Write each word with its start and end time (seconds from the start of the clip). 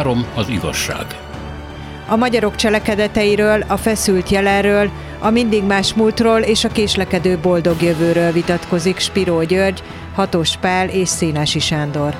Három 0.00 0.26
az 0.34 0.48
igazság. 0.48 1.06
A 2.08 2.16
magyarok 2.16 2.56
cselekedeteiről, 2.56 3.64
a 3.66 3.76
feszült 3.76 4.28
jelenről, 4.28 4.90
a 5.18 5.30
mindig 5.30 5.64
más 5.64 5.94
múltról 5.94 6.40
és 6.40 6.64
a 6.64 6.68
késlekedő 6.68 7.38
boldog 7.38 7.82
jövőről 7.82 8.32
vitatkozik 8.32 8.98
Spiró 8.98 9.42
György, 9.42 9.82
Hatos 10.14 10.56
Pál 10.56 10.88
és 10.88 11.08
Szénási 11.08 11.58
Sándor. 11.58 12.14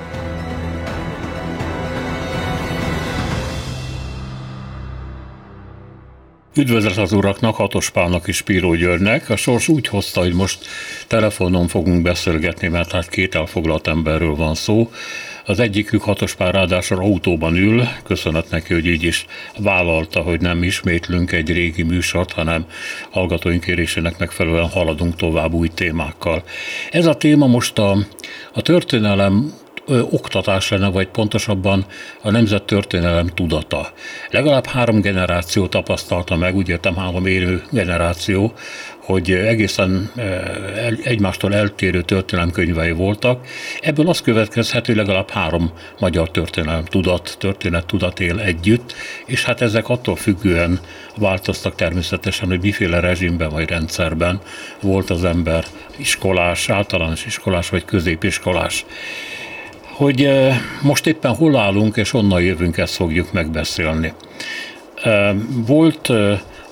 Üdvözlet 6.57 6.97
az 6.97 7.13
uraknak, 7.13 7.55
Hatos 7.55 7.91
Pálnak 7.91 8.29
és 8.29 8.43
Píró 8.43 8.75
Györgynek. 8.75 9.31
A 9.31 9.37
sors 9.37 9.69
úgy 9.69 9.89
hozta, 9.89 10.21
hogy 10.21 10.35
most 10.35 10.67
telefonon 11.07 11.69
fogunk 11.69 12.03
beszélgetni, 12.03 12.69
mert 12.69 12.93
hát 12.93 13.09
két 13.09 13.35
elfoglalt 13.35 13.87
emberről 13.87 14.35
van 14.35 14.55
szó. 14.55 14.91
Az 15.45 15.61
egyikük 15.61 16.03
Hatos 16.03 16.35
Pál 16.35 16.53
ráadásul 16.53 16.99
autóban 16.99 17.57
ül, 17.57 17.89
köszönet 18.05 18.51
neki, 18.51 18.73
hogy 18.75 18.87
így 18.87 19.03
is 19.03 19.27
vállalta, 19.59 20.21
hogy 20.21 20.41
nem 20.41 20.63
ismétlünk 20.63 21.33
egy 21.33 21.53
régi 21.53 21.83
műsort, 21.83 22.33
hanem 22.33 22.65
hallgatóink 23.11 23.65
kérésének 23.65 24.19
megfelelően 24.19 24.69
haladunk 24.69 25.17
tovább 25.17 25.53
új 25.53 25.69
témákkal. 25.69 26.43
Ez 26.91 27.07
a 27.07 27.15
téma 27.15 27.47
most 27.47 27.79
a, 27.79 27.97
a 28.53 28.63
történelem 28.63 29.53
oktatás 30.11 30.69
lenne, 30.69 30.91
vagy 30.91 31.09
pontosabban 31.09 31.87
a 32.23 32.31
nemzet 32.31 32.63
történelem 32.63 33.27
tudata. 33.27 33.93
Legalább 34.31 34.67
három 34.67 35.01
generáció 35.01 35.67
tapasztalta 35.67 36.37
meg, 36.37 36.57
úgy 36.57 36.69
értem 36.69 36.97
három 36.97 37.27
élő 37.27 37.63
generáció, 37.71 38.53
hogy 39.11 39.31
egészen 39.33 40.11
egymástól 41.03 41.55
eltérő 41.55 42.03
történelemkönyvei 42.03 42.93
voltak. 42.93 43.47
Ebből 43.81 44.09
az 44.09 44.21
következhet, 44.21 44.87
hogy 44.87 44.97
legalább 44.97 45.31
három 45.31 45.73
magyar 45.99 46.31
történelem 46.31 46.85
tudat, 46.85 47.37
történet 47.39 47.87
tudat 47.87 48.21
él 48.21 48.39
együtt, 48.39 48.95
és 49.27 49.45
hát 49.45 49.61
ezek 49.61 49.89
attól 49.89 50.17
függően 50.17 50.81
változtak 51.17 51.75
természetesen, 51.75 52.49
hogy 52.49 52.61
miféle 52.61 53.01
rezsimben 53.01 53.49
vagy 53.49 53.69
rendszerben 53.69 54.41
volt 54.81 55.11
az 55.11 55.25
ember 55.25 55.65
iskolás, 55.97 56.69
általános 56.69 57.27
iskolás 57.27 57.69
vagy 57.69 57.85
középiskolás 57.85 58.85
hogy 59.91 60.29
most 60.83 61.07
éppen 61.07 61.35
hol 61.35 61.57
állunk, 61.57 61.97
és 61.97 62.13
onnan 62.13 62.43
jövünk, 62.43 62.77
ezt 62.77 62.95
fogjuk 62.95 63.33
megbeszélni. 63.33 64.13
Volt 65.67 66.13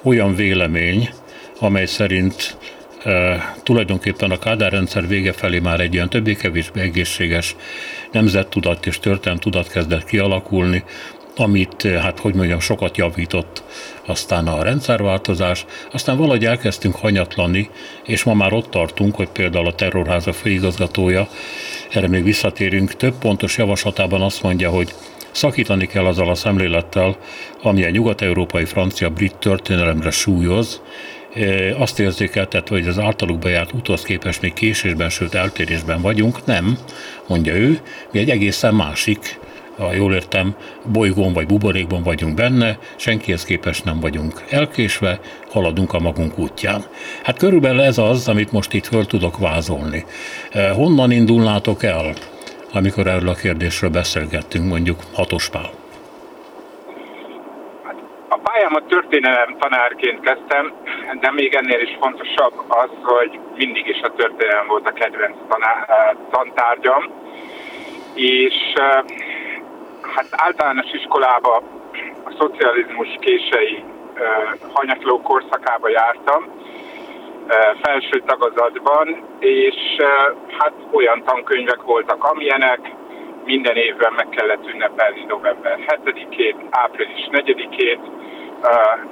olyan 0.02 0.34
vélemény, 0.34 1.10
amely 1.58 1.86
szerint 1.86 2.56
tulajdonképpen 3.62 4.30
a 4.30 4.38
Kádár 4.38 4.72
rendszer 4.72 5.06
vége 5.06 5.32
felé 5.32 5.58
már 5.58 5.80
egy 5.80 5.94
ilyen 5.94 6.08
többé-kevésbé 6.08 6.80
egészséges 6.80 7.56
nemzettudat 8.12 8.86
és 8.86 8.98
történelmi 8.98 9.40
tudat 9.40 9.68
kezdett 9.68 10.04
kialakulni, 10.04 10.84
amit, 11.36 11.82
hát 11.82 12.18
hogy 12.18 12.34
mondjam, 12.34 12.60
sokat 12.60 12.96
javított 12.96 13.62
aztán 14.06 14.46
a 14.46 14.62
rendszerváltozás, 14.62 15.64
aztán 15.92 16.16
valahogy 16.16 16.44
elkezdtünk 16.44 16.94
hanyatlani, 16.94 17.70
és 18.04 18.22
ma 18.22 18.34
már 18.34 18.52
ott 18.52 18.70
tartunk, 18.70 19.14
hogy 19.14 19.28
például 19.28 19.66
a 19.66 19.74
terrorháza 19.74 20.32
főigazgatója, 20.32 21.28
erre 21.90 22.08
még 22.08 22.24
visszatérünk, 22.24 22.96
több 22.96 23.14
pontos 23.14 23.56
javaslatában 23.58 24.22
azt 24.22 24.42
mondja, 24.42 24.70
hogy 24.70 24.94
szakítani 25.30 25.86
kell 25.86 26.04
azzal 26.04 26.28
a 26.28 26.34
szemlélettel, 26.34 27.16
ami 27.62 27.84
a 27.84 27.90
nyugat-európai 27.90 28.64
francia-brit 28.64 29.34
történelemre 29.36 30.10
súlyoz, 30.10 30.80
azt 31.78 32.00
érzékeltetve, 32.00 32.76
hogy 32.76 32.88
az 32.88 32.98
általuk 32.98 33.38
bejárt 33.38 33.72
úthoz 33.72 34.02
képest 34.02 34.42
még 34.42 34.52
késésben, 34.52 35.08
sőt 35.10 35.34
eltérésben 35.34 36.00
vagyunk. 36.00 36.44
Nem, 36.44 36.78
mondja 37.26 37.54
ő, 37.54 37.80
mi 38.12 38.18
egy 38.18 38.30
egészen 38.30 38.74
másik 38.74 39.38
ha 39.78 39.92
jól 39.92 40.14
értem, 40.14 40.54
bolygón 40.84 41.32
vagy 41.32 41.46
buborékban 41.46 42.02
vagyunk 42.02 42.34
benne, 42.34 42.78
senkihez 42.96 43.44
képest 43.44 43.84
nem 43.84 44.00
vagyunk 44.00 44.44
elkésve, 44.50 45.20
haladunk 45.50 45.92
a 45.92 45.98
magunk 45.98 46.38
útján. 46.38 46.84
Hát 47.22 47.38
körülbelül 47.38 47.80
ez 47.80 47.98
az, 47.98 48.28
amit 48.28 48.52
most 48.52 48.72
itt 48.72 48.86
föl 48.86 49.06
tudok 49.06 49.38
vázolni. 49.38 50.04
Eh, 50.50 50.70
honnan 50.74 51.10
indulnátok 51.10 51.82
el, 51.82 52.14
amikor 52.72 53.06
erről 53.06 53.28
a 53.28 53.34
kérdésről 53.34 53.90
beszélgettünk, 53.90 54.68
mondjuk 54.68 55.02
Hatospál? 55.12 55.70
Pályámat 58.58 58.88
történelem 58.88 59.56
tanárként 59.58 60.20
kezdtem, 60.20 60.72
de 61.20 61.30
még 61.30 61.54
ennél 61.54 61.80
is 61.80 61.96
fontosabb 62.00 62.52
az, 62.68 62.90
hogy 63.02 63.38
mindig 63.56 63.86
is 63.86 64.00
a 64.00 64.12
történelem 64.12 64.66
volt 64.66 64.88
a 64.88 64.92
kedvenc 64.92 65.36
tanár, 65.48 65.84
eh, 65.88 66.16
tantárgyam, 66.30 67.10
és 68.14 68.54
eh, 68.74 69.02
hát 70.02 70.26
általános 70.30 70.92
iskolába 70.92 71.62
a 72.24 72.34
szocializmus 72.38 73.08
kései 73.20 73.84
hanyatló 74.72 75.20
korszakába 75.20 75.88
jártam, 75.88 76.44
felső 77.82 78.22
tagozatban, 78.26 79.24
és 79.38 79.76
hát 80.58 80.72
olyan 80.92 81.22
tankönyvek 81.24 81.82
voltak, 81.82 82.24
amilyenek, 82.24 82.80
minden 83.44 83.76
évben 83.76 84.12
meg 84.12 84.28
kellett 84.28 84.68
ünnepelni 84.68 85.24
november 85.28 85.78
7-ét, 85.86 86.56
április 86.70 87.28
4-ét, 87.30 88.00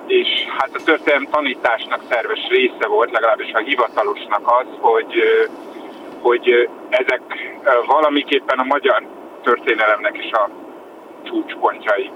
és 0.07 0.29
hát 0.59 0.71
a 0.73 0.85
történelem 0.85 1.29
tanításnak 1.31 2.01
szerves 2.11 2.47
része 2.49 2.87
volt, 2.87 3.11
legalábbis 3.11 3.53
a 3.53 3.59
hivatalosnak 3.59 4.41
az, 4.45 4.67
hogy, 4.81 5.23
hogy 6.21 6.69
ezek 6.89 7.23
valamiképpen 7.87 8.59
a 8.59 8.65
magyar 8.65 9.03
történelemnek 9.43 10.19
is 10.19 10.33
a 10.33 10.51
csúcspontjai. 11.23 12.11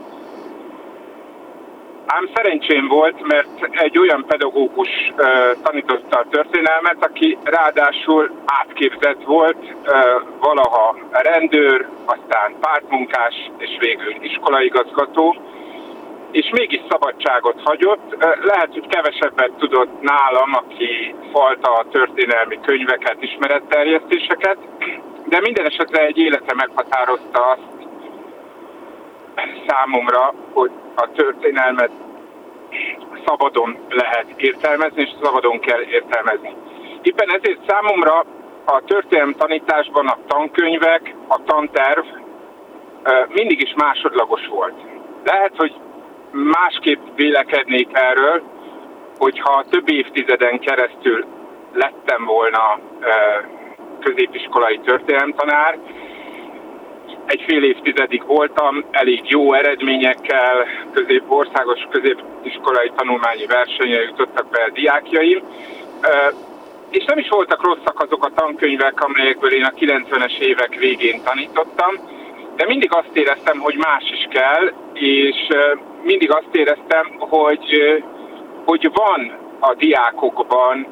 Ám 2.06 2.30
szerencsém 2.34 2.88
volt, 2.88 3.26
mert 3.26 3.68
egy 3.70 3.98
olyan 3.98 4.24
pedagógus 4.26 4.88
uh, 4.88 5.26
tanította 5.62 6.18
a 6.18 6.26
történelmet, 6.30 6.96
aki 7.04 7.38
ráadásul 7.44 8.30
átképzett 8.46 9.22
volt, 9.24 9.56
uh, 9.56 9.94
valaha 10.40 10.96
rendőr, 11.10 11.88
aztán 12.04 12.54
pártmunkás, 12.60 13.50
és 13.58 13.76
végül 13.78 14.14
iskolaigazgató, 14.20 15.36
és 16.30 16.50
mégis 16.50 16.80
szabadságot 16.88 17.60
hagyott. 17.64 18.16
Lehet, 18.42 18.72
hogy 18.72 18.86
kevesebbet 18.86 19.52
tudott 19.58 20.00
nálam, 20.00 20.54
aki 20.54 21.14
falta 21.32 21.72
a 21.72 21.86
történelmi 21.90 22.58
könyveket, 22.62 23.16
ismeretterjesztéseket, 23.22 24.58
de 25.26 25.40
minden 25.40 25.66
esetre 25.66 26.04
egy 26.04 26.18
élete 26.18 26.54
meghatározta 26.54 27.46
azt, 27.46 27.68
számomra, 29.66 30.34
hogy 30.52 30.70
a 30.94 31.08
történelmet 31.14 31.90
szabadon 33.26 33.78
lehet 33.88 34.26
értelmezni, 34.36 35.02
és 35.02 35.10
szabadon 35.22 35.60
kell 35.60 35.80
értelmezni. 35.80 36.54
Éppen 37.02 37.28
ezért 37.30 37.60
számomra 37.66 38.24
a 38.64 38.82
történelem 38.86 39.34
tanításban 39.34 40.06
a 40.06 40.18
tankönyvek, 40.26 41.14
a 41.28 41.42
tanterv 41.44 42.04
mindig 43.28 43.60
is 43.60 43.74
másodlagos 43.76 44.46
volt. 44.46 44.74
Lehet, 45.24 45.52
hogy 45.56 45.74
másképp 46.32 47.00
vélekednék 47.16 47.88
erről, 47.92 48.42
hogyha 49.18 49.64
több 49.70 49.90
évtizeden 49.90 50.58
keresztül 50.58 51.24
lettem 51.72 52.24
volna 52.24 52.80
középiskolai 54.00 54.78
történelemtanár, 54.78 55.78
egy 57.26 57.44
fél 57.46 57.64
évtizedig 57.64 58.26
voltam, 58.26 58.84
elég 58.90 59.30
jó 59.30 59.52
eredményekkel, 59.52 60.66
közép, 60.92 61.22
országos 61.26 61.86
középiskolai 61.90 62.90
tanulmányi 62.96 63.46
versenyre 63.46 64.02
jutottak 64.02 64.50
be 64.50 64.62
a 64.62 64.70
diákjaim, 64.70 65.42
és 66.90 67.04
nem 67.04 67.18
is 67.18 67.28
voltak 67.28 67.64
rosszak 67.64 68.00
azok 68.00 68.24
a 68.24 68.32
tankönyvek, 68.34 69.04
amelyekből 69.04 69.52
én 69.52 69.64
a 69.64 69.70
90-es 69.70 70.38
évek 70.38 70.74
végén 70.74 71.22
tanítottam, 71.22 71.94
de 72.56 72.66
mindig 72.66 72.94
azt 72.94 73.16
éreztem, 73.16 73.58
hogy 73.58 73.76
más 73.76 74.04
is 74.10 74.28
kell, 74.30 74.72
és 74.92 75.48
mindig 76.02 76.32
azt 76.32 76.54
éreztem, 76.54 77.16
hogy, 77.18 77.82
hogy 78.64 78.90
van 78.92 79.38
a 79.60 79.74
diákokban 79.74 80.86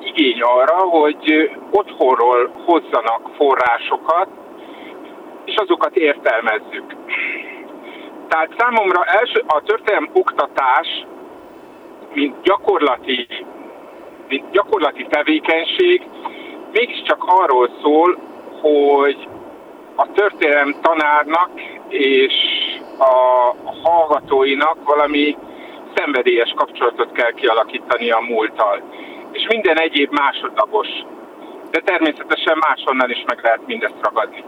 igény 0.00 0.40
arra, 0.40 0.76
hogy 0.76 1.50
otthonról 1.70 2.50
hozzanak 2.64 3.30
forrásokat, 3.36 4.28
és 5.44 5.54
azokat 5.56 5.96
értelmezzük. 5.96 6.94
Tehát 8.28 8.54
számomra 8.58 9.04
első, 9.04 9.42
a 9.46 9.62
történelem 9.62 10.10
oktatás, 10.12 11.06
mint 12.12 12.42
gyakorlati, 12.42 13.26
mint 14.28 14.50
gyakorlati 14.50 15.06
tevékenység, 15.08 16.02
mégiscsak 16.72 17.24
arról 17.26 17.70
szól, 17.82 18.18
hogy 18.60 19.28
a 19.94 20.12
történelem 20.12 20.74
tanárnak 20.82 21.50
és 21.88 22.32
a 22.98 23.12
hallgatóinak 23.82 24.76
valami 24.84 25.36
szenvedélyes 25.94 26.52
kapcsolatot 26.56 27.12
kell 27.12 27.32
kialakítani 27.32 28.10
a 28.10 28.20
múlttal. 28.28 28.82
És 29.32 29.46
minden 29.48 29.80
egyéb 29.80 30.12
másodlagos. 30.12 30.88
De 31.70 31.80
természetesen 31.80 32.58
máshonnan 32.68 33.10
is 33.10 33.24
meg 33.26 33.38
lehet 33.42 33.66
mindezt 33.66 33.94
ragadni. 34.00 34.44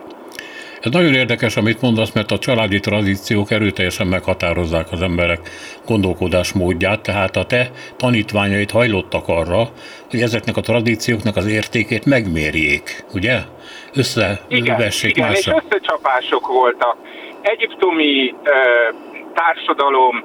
Ez 0.80 0.92
nagyon 0.92 1.14
érdekes, 1.14 1.56
amit 1.56 1.80
mondasz, 1.80 2.12
mert 2.12 2.30
a 2.30 2.38
családi 2.38 2.80
tradíciók 2.80 3.50
erőteljesen 3.50 4.06
meghatározzák 4.06 4.92
az 4.92 5.02
emberek 5.02 5.40
gondolkodás 5.86 6.52
módját, 6.52 7.02
tehát 7.02 7.36
a 7.36 7.46
te 7.46 7.70
tanítványait 7.96 8.70
hajlottak 8.70 9.28
arra, 9.28 9.68
hogy 10.10 10.20
ezeknek 10.20 10.56
a 10.56 10.60
tradícióknak 10.60 11.36
az 11.36 11.46
értékét 11.46 12.04
megmérjék, 12.04 13.04
ugye? 13.14 13.38
Összevessék 13.94 15.16
igen, 15.16 15.28
másra. 15.28 15.52
igen, 15.52 15.62
és 15.64 15.64
összecsapások 15.64 16.46
voltak. 16.46 16.96
Egyiptomi 17.46 18.34
társadalom 19.34 20.24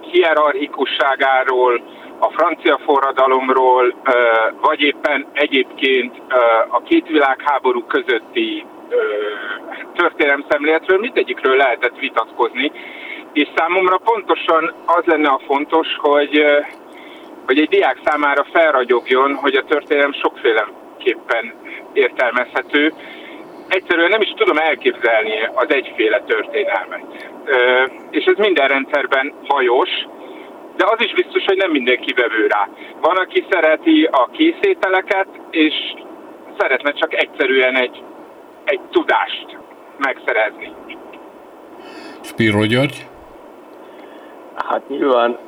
hierarchikusságáról, 0.00 1.82
a 2.18 2.30
francia 2.30 2.80
forradalomról, 2.84 3.94
vagy 4.60 4.80
éppen 4.80 5.26
egyébként 5.32 6.16
a 6.68 6.82
két 6.82 7.06
világháború 7.06 7.84
közötti 7.84 8.64
történelemszemléletről, 9.94 10.98
mindegyikről 10.98 11.56
lehetett 11.56 11.98
vitatkozni, 11.98 12.72
és 13.32 13.48
számomra 13.56 13.98
pontosan 13.98 14.74
az 14.86 15.04
lenne 15.04 15.28
a 15.28 15.40
fontos, 15.46 15.88
hogy, 15.98 16.44
hogy 17.46 17.58
egy 17.58 17.68
diák 17.68 17.98
számára 18.04 18.46
felragyogjon, 18.52 19.34
hogy 19.34 19.54
a 19.54 19.64
történelem 19.64 20.12
sokféleképpen 20.12 21.54
értelmezhető. 21.92 22.92
Egyszerűen 23.68 24.10
nem 24.10 24.20
is 24.20 24.32
tudom 24.36 24.56
elképzelni 24.56 25.32
az 25.54 25.66
egyféle 25.68 26.22
történelmet. 26.26 27.04
És 28.10 28.24
ez 28.24 28.36
minden 28.36 28.68
rendszerben 28.68 29.34
hajos, 29.46 29.90
de 30.76 30.84
az 30.86 31.04
is 31.04 31.14
biztos, 31.14 31.44
hogy 31.44 31.56
nem 31.56 31.70
mindenki 31.70 32.12
vevő 32.12 32.46
rá. 32.46 32.68
Van, 33.00 33.16
aki 33.16 33.46
szereti 33.50 34.08
a 34.10 34.28
készételeket, 34.32 35.28
és 35.50 35.74
szeretne 36.58 36.92
csak 36.92 37.14
egyszerűen 37.14 37.76
egy, 37.76 38.02
egy 38.64 38.80
tudást 38.90 39.58
megszerezni. 39.98 40.72
Spiro 42.22 42.64
György? 42.64 43.06
Hát 44.56 44.88
nyilván 44.88 45.38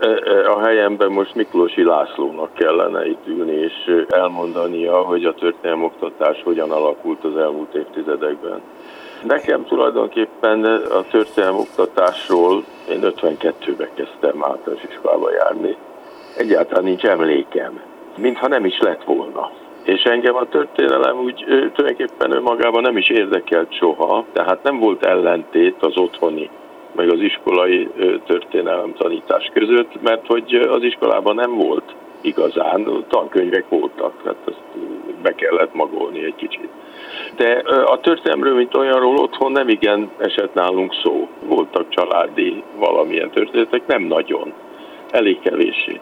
a 0.55 0.59
helyemben 0.59 1.11
most 1.11 1.35
Miklósi 1.35 1.85
Lászlónak 1.85 2.55
kellene 2.55 3.07
itt 3.07 3.27
ülni 3.27 3.53
és 3.53 4.05
elmondania, 4.09 4.97
hogy 4.97 5.25
a 5.25 5.35
történelmi 5.35 5.85
oktatás 5.85 6.43
hogyan 6.43 6.71
alakult 6.71 7.25
az 7.25 7.37
elmúlt 7.37 7.75
évtizedekben. 7.75 8.61
Nekem 9.23 9.65
tulajdonképpen 9.65 10.65
a 10.91 11.03
történelmi 11.11 11.59
oktatásról 11.59 12.65
én 12.91 13.01
52-ben 13.03 13.89
kezdtem 13.95 14.45
általános 14.45 14.83
iskolába 14.89 15.33
járni. 15.33 15.77
Egyáltalán 16.37 16.85
nincs 16.85 17.05
emlékem, 17.05 17.81
mintha 18.17 18.49
nem 18.49 18.65
is 18.65 18.79
lett 18.79 19.05
volna. 19.05 19.51
És 19.83 20.03
engem 20.03 20.35
a 20.35 20.49
történelem 20.49 21.19
úgy 21.19 21.45
tulajdonképpen 21.47 22.33
önmagában 22.33 22.83
nem 22.83 22.97
is 22.97 23.09
érdekelt 23.09 23.73
soha, 23.73 24.25
tehát 24.33 24.63
nem 24.63 24.79
volt 24.79 25.05
ellentét 25.05 25.77
az 25.81 25.97
otthoni 25.97 26.51
meg 26.99 27.11
az 27.13 27.21
iskolai 27.21 27.89
történelem 28.27 28.95
tanítás 28.99 29.51
között, 29.55 30.03
mert 30.03 30.27
hogy 30.27 30.55
az 30.55 30.83
iskolában 30.83 31.35
nem 31.35 31.57
volt 31.57 31.95
igazán, 32.21 33.05
tankönyvek 33.09 33.65
voltak, 33.69 34.13
tehát 34.23 34.39
ezt 34.47 34.63
be 35.23 35.35
kellett 35.35 35.75
magolni 35.75 36.25
egy 36.25 36.35
kicsit. 36.37 36.69
De 37.37 37.63
a 37.85 38.01
történelmről, 38.01 38.55
mint 38.55 38.75
olyanról 38.75 39.17
otthon 39.17 39.53
nem 39.53 39.69
igen 39.69 40.11
esett 40.19 40.55
nálunk 40.55 40.95
szó. 41.03 41.29
Voltak 41.47 41.89
családi 41.89 42.63
valamilyen 42.79 43.31
történetek, 43.31 43.87
nem 43.87 44.03
nagyon, 44.03 44.53
elég 45.11 45.41
kevésé. 45.41 46.01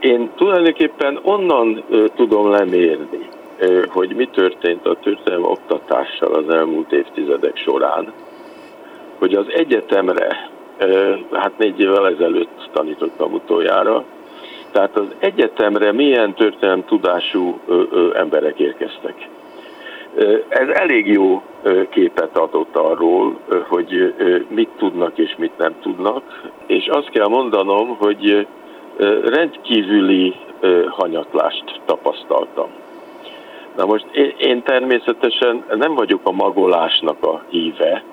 Én 0.00 0.30
tulajdonképpen 0.36 1.18
onnan 1.22 1.84
tudom 2.14 2.50
lemérni, 2.50 3.28
hogy 3.86 4.14
mi 4.16 4.26
történt 4.26 4.86
a 4.86 4.96
történelmi 5.02 5.46
oktatással 5.46 6.32
az 6.34 6.54
elmúlt 6.54 6.92
évtizedek 6.92 7.56
során, 7.56 8.12
hogy 9.22 9.34
az 9.34 9.46
egyetemre, 9.48 10.50
hát 11.32 11.58
négy 11.58 11.80
évvel 11.80 12.08
ezelőtt 12.08 12.68
tanítottam 12.72 13.32
utoljára, 13.32 14.04
tehát 14.72 14.96
az 14.96 15.06
egyetemre 15.18 15.92
milyen 15.92 16.34
történelem 16.34 16.84
tudású 16.84 17.60
emberek 18.14 18.58
érkeztek. 18.58 19.28
Ez 20.48 20.68
elég 20.68 21.06
jó 21.06 21.42
képet 21.90 22.38
adott 22.38 22.76
arról, 22.76 23.38
hogy 23.68 24.14
mit 24.48 24.68
tudnak 24.78 25.18
és 25.18 25.34
mit 25.38 25.58
nem 25.58 25.74
tudnak, 25.82 26.50
és 26.66 26.86
azt 26.86 27.10
kell 27.10 27.28
mondanom, 27.28 27.96
hogy 27.96 28.46
rendkívüli 29.24 30.34
hanyatlást 30.88 31.80
tapasztaltam. 31.84 32.81
Na 33.76 33.84
most 33.86 34.06
én 34.38 34.62
természetesen 34.62 35.64
nem 35.74 35.94
vagyok 35.94 36.20
a 36.24 36.32
magolásnak 36.32 37.24
a 37.26 37.42
híve, 37.48 38.04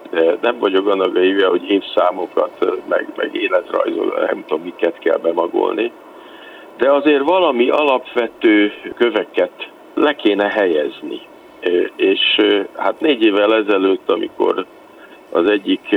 nem 0.41 0.59
vagyok 0.59 0.87
annak 0.87 1.15
a 1.15 1.19
híve, 1.19 1.47
hogy 1.47 1.69
évszámokat, 1.69 2.79
meg, 2.87 3.07
meg 3.15 3.35
életrajzol, 3.35 4.25
nem 4.27 4.43
tudom 4.47 4.63
miket 4.63 4.99
kell 4.99 5.17
bemagolni, 5.17 5.91
de 6.77 6.91
azért 6.91 7.23
valami 7.23 7.69
alapvető 7.69 8.71
köveket 8.95 9.69
le 9.93 10.15
kéne 10.15 10.47
helyezni. 10.49 11.21
És 11.95 12.37
hát 12.75 12.99
négy 12.99 13.23
évvel 13.23 13.55
ezelőtt, 13.55 14.11
amikor 14.11 14.65
az 15.31 15.49
egyik 15.49 15.95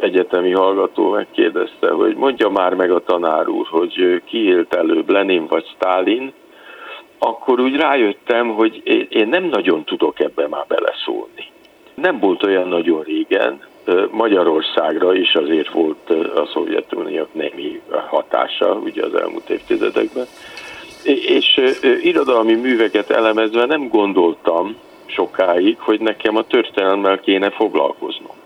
egyetemi 0.00 0.50
hallgató 0.50 1.10
megkérdezte, 1.10 1.90
hogy 1.90 2.16
mondja 2.16 2.48
már 2.48 2.74
meg 2.74 2.90
a 2.90 3.02
tanár 3.04 3.48
úr, 3.48 3.66
hogy 3.70 4.22
ki 4.24 4.44
élt 4.44 4.74
előbb, 4.74 5.10
Lenin 5.10 5.46
vagy 5.46 5.66
Stalin, 5.66 6.32
akkor 7.22 7.60
úgy 7.60 7.76
rájöttem, 7.76 8.54
hogy 8.54 8.82
én 9.08 9.28
nem 9.28 9.44
nagyon 9.44 9.84
tudok 9.84 10.20
ebbe 10.20 10.48
már 10.48 10.64
beleszólni. 10.68 11.44
Nem 11.94 12.18
volt 12.18 12.42
olyan 12.42 12.68
nagyon 12.68 13.02
régen, 13.02 13.60
Magyarországra 14.10 15.14
is 15.14 15.34
azért 15.34 15.70
volt 15.70 16.10
a 16.34 16.46
Szovjetunió 16.52 17.26
nemi 17.32 17.80
hatása 18.06 18.74
ugye 18.74 19.04
az 19.04 19.14
elmúlt 19.14 19.50
évtizedekben. 19.50 20.26
És 21.04 21.60
irodalmi 22.02 22.54
műveket 22.54 23.10
elemezve 23.10 23.64
nem 23.64 23.88
gondoltam 23.88 24.76
sokáig, 25.06 25.78
hogy 25.78 26.00
nekem 26.00 26.36
a 26.36 26.46
történelmmel 26.46 27.20
kéne 27.20 27.50
foglalkoznom. 27.50 28.36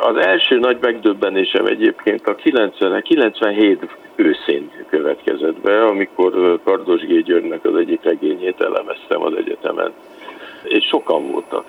Az 0.00 0.16
első 0.16 0.58
nagy 0.58 0.78
megdöbbenésem 0.80 1.66
egyébként 1.66 2.26
a 2.26 2.34
90, 2.34 3.02
97 3.02 3.80
őszén 4.14 4.70
következett 4.90 5.60
be, 5.60 5.84
amikor 5.84 6.60
Kardos 6.64 7.00
G. 7.00 7.22
Györgynek 7.22 7.64
az 7.64 7.76
egyik 7.76 8.02
regényét 8.02 8.60
elemeztem 8.60 9.22
az 9.22 9.34
egyetemen. 9.36 9.92
És 10.64 10.84
sokan 10.84 11.30
voltak 11.30 11.64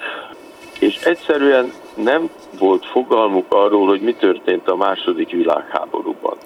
és 0.84 1.04
egyszerűen 1.04 1.72
nem 1.96 2.30
volt 2.60 2.86
fogalmuk 2.86 3.46
arról, 3.50 3.88
hogy 3.88 4.02
mi 4.02 4.14
történt 4.14 4.68
a 4.68 4.76
második 4.76 5.32
világháborúban. 5.32 6.38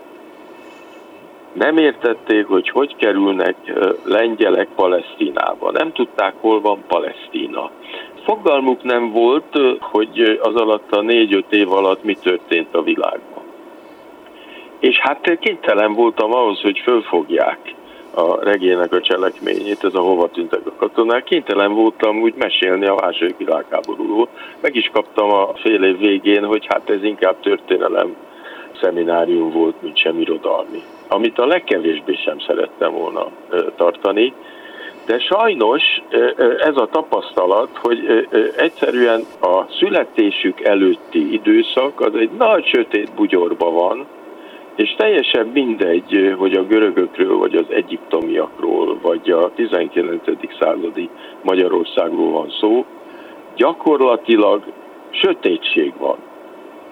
Nem 1.53 1.77
értették, 1.77 2.45
hogy 2.45 2.69
hogy 2.69 2.95
kerülnek 2.95 3.55
lengyelek 4.03 4.67
Palesztinába. 4.75 5.71
Nem 5.71 5.91
tudták, 5.91 6.33
hol 6.39 6.61
van 6.61 6.83
Palesztina. 6.87 7.71
Fogalmuk 8.23 8.83
nem 8.83 9.11
volt, 9.11 9.59
hogy 9.79 10.39
az 10.41 10.55
alatt 10.55 10.91
a 10.91 11.01
négy-öt 11.01 11.53
év 11.53 11.71
alatt 11.71 12.03
mi 12.03 12.15
történt 12.15 12.75
a 12.75 12.81
világban. 12.81 13.43
És 14.79 14.97
hát 14.97 15.37
kénytelen 15.39 15.93
voltam 15.93 16.33
ahhoz, 16.33 16.61
hogy 16.61 16.79
fölfogják 16.79 17.75
a 18.13 18.43
regének 18.43 18.93
a 18.93 19.01
cselekményét, 19.01 19.83
ez 19.83 19.93
a 19.93 19.99
hova 19.99 20.29
tűntek 20.29 20.65
a 20.65 20.75
katonák. 20.77 21.23
Kénytelen 21.23 21.73
voltam 21.73 22.21
úgy 22.21 22.33
mesélni 22.37 22.85
a 22.85 22.95
második 23.01 23.37
világháborúról. 23.37 24.27
Meg 24.61 24.75
is 24.75 24.89
kaptam 24.93 25.31
a 25.31 25.51
fél 25.55 25.83
év 25.83 25.97
végén, 25.97 26.45
hogy 26.45 26.65
hát 26.69 26.89
ez 26.89 27.03
inkább 27.03 27.39
történelem 27.39 28.15
szeminárium 28.81 29.51
volt, 29.51 29.81
mint 29.81 29.97
sem 29.97 30.19
irodalmi. 30.19 30.81
Amit 31.07 31.39
a 31.39 31.45
legkevésbé 31.45 32.15
sem 32.15 32.39
szerettem 32.39 32.91
volna 32.91 33.27
tartani. 33.75 34.33
De 35.05 35.19
sajnos 35.19 35.83
ez 36.59 36.75
a 36.75 36.87
tapasztalat, 36.91 37.69
hogy 37.81 38.27
egyszerűen 38.57 39.23
a 39.41 39.63
születésük 39.79 40.61
előtti 40.61 41.33
időszak 41.33 42.01
az 42.01 42.15
egy 42.15 42.31
nagy 42.37 42.65
sötét 42.65 43.13
bugyorba 43.15 43.71
van, 43.71 44.05
és 44.77 44.95
teljesen 44.97 45.47
mindegy, 45.47 46.35
hogy 46.37 46.53
a 46.53 46.63
görögökről, 46.63 47.37
vagy 47.37 47.55
az 47.55 47.65
egyiptomiakról, 47.69 48.97
vagy 49.01 49.29
a 49.29 49.51
19. 49.55 50.23
századi 50.59 51.09
Magyarországról 51.41 52.31
van 52.31 52.49
szó, 52.59 52.85
gyakorlatilag 53.55 54.63
sötétség 55.09 55.93
van. 55.97 56.17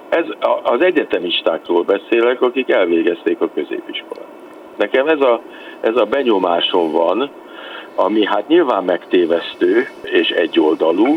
Ez 0.09 0.25
az 0.63 0.81
egyetemistákról 0.81 1.83
beszélek, 1.83 2.41
akik 2.41 2.69
elvégezték 2.69 3.41
a 3.41 3.49
középiskolát. 3.53 4.27
Nekem 4.77 5.07
ez 5.07 5.21
a, 5.21 5.41
ez 5.81 5.95
a 5.95 6.05
benyomásom 6.05 6.91
van, 6.91 7.29
ami 7.95 8.25
hát 8.25 8.47
nyilván 8.47 8.83
megtévesztő 8.83 9.87
és 10.03 10.29
egyoldalú, 10.29 11.15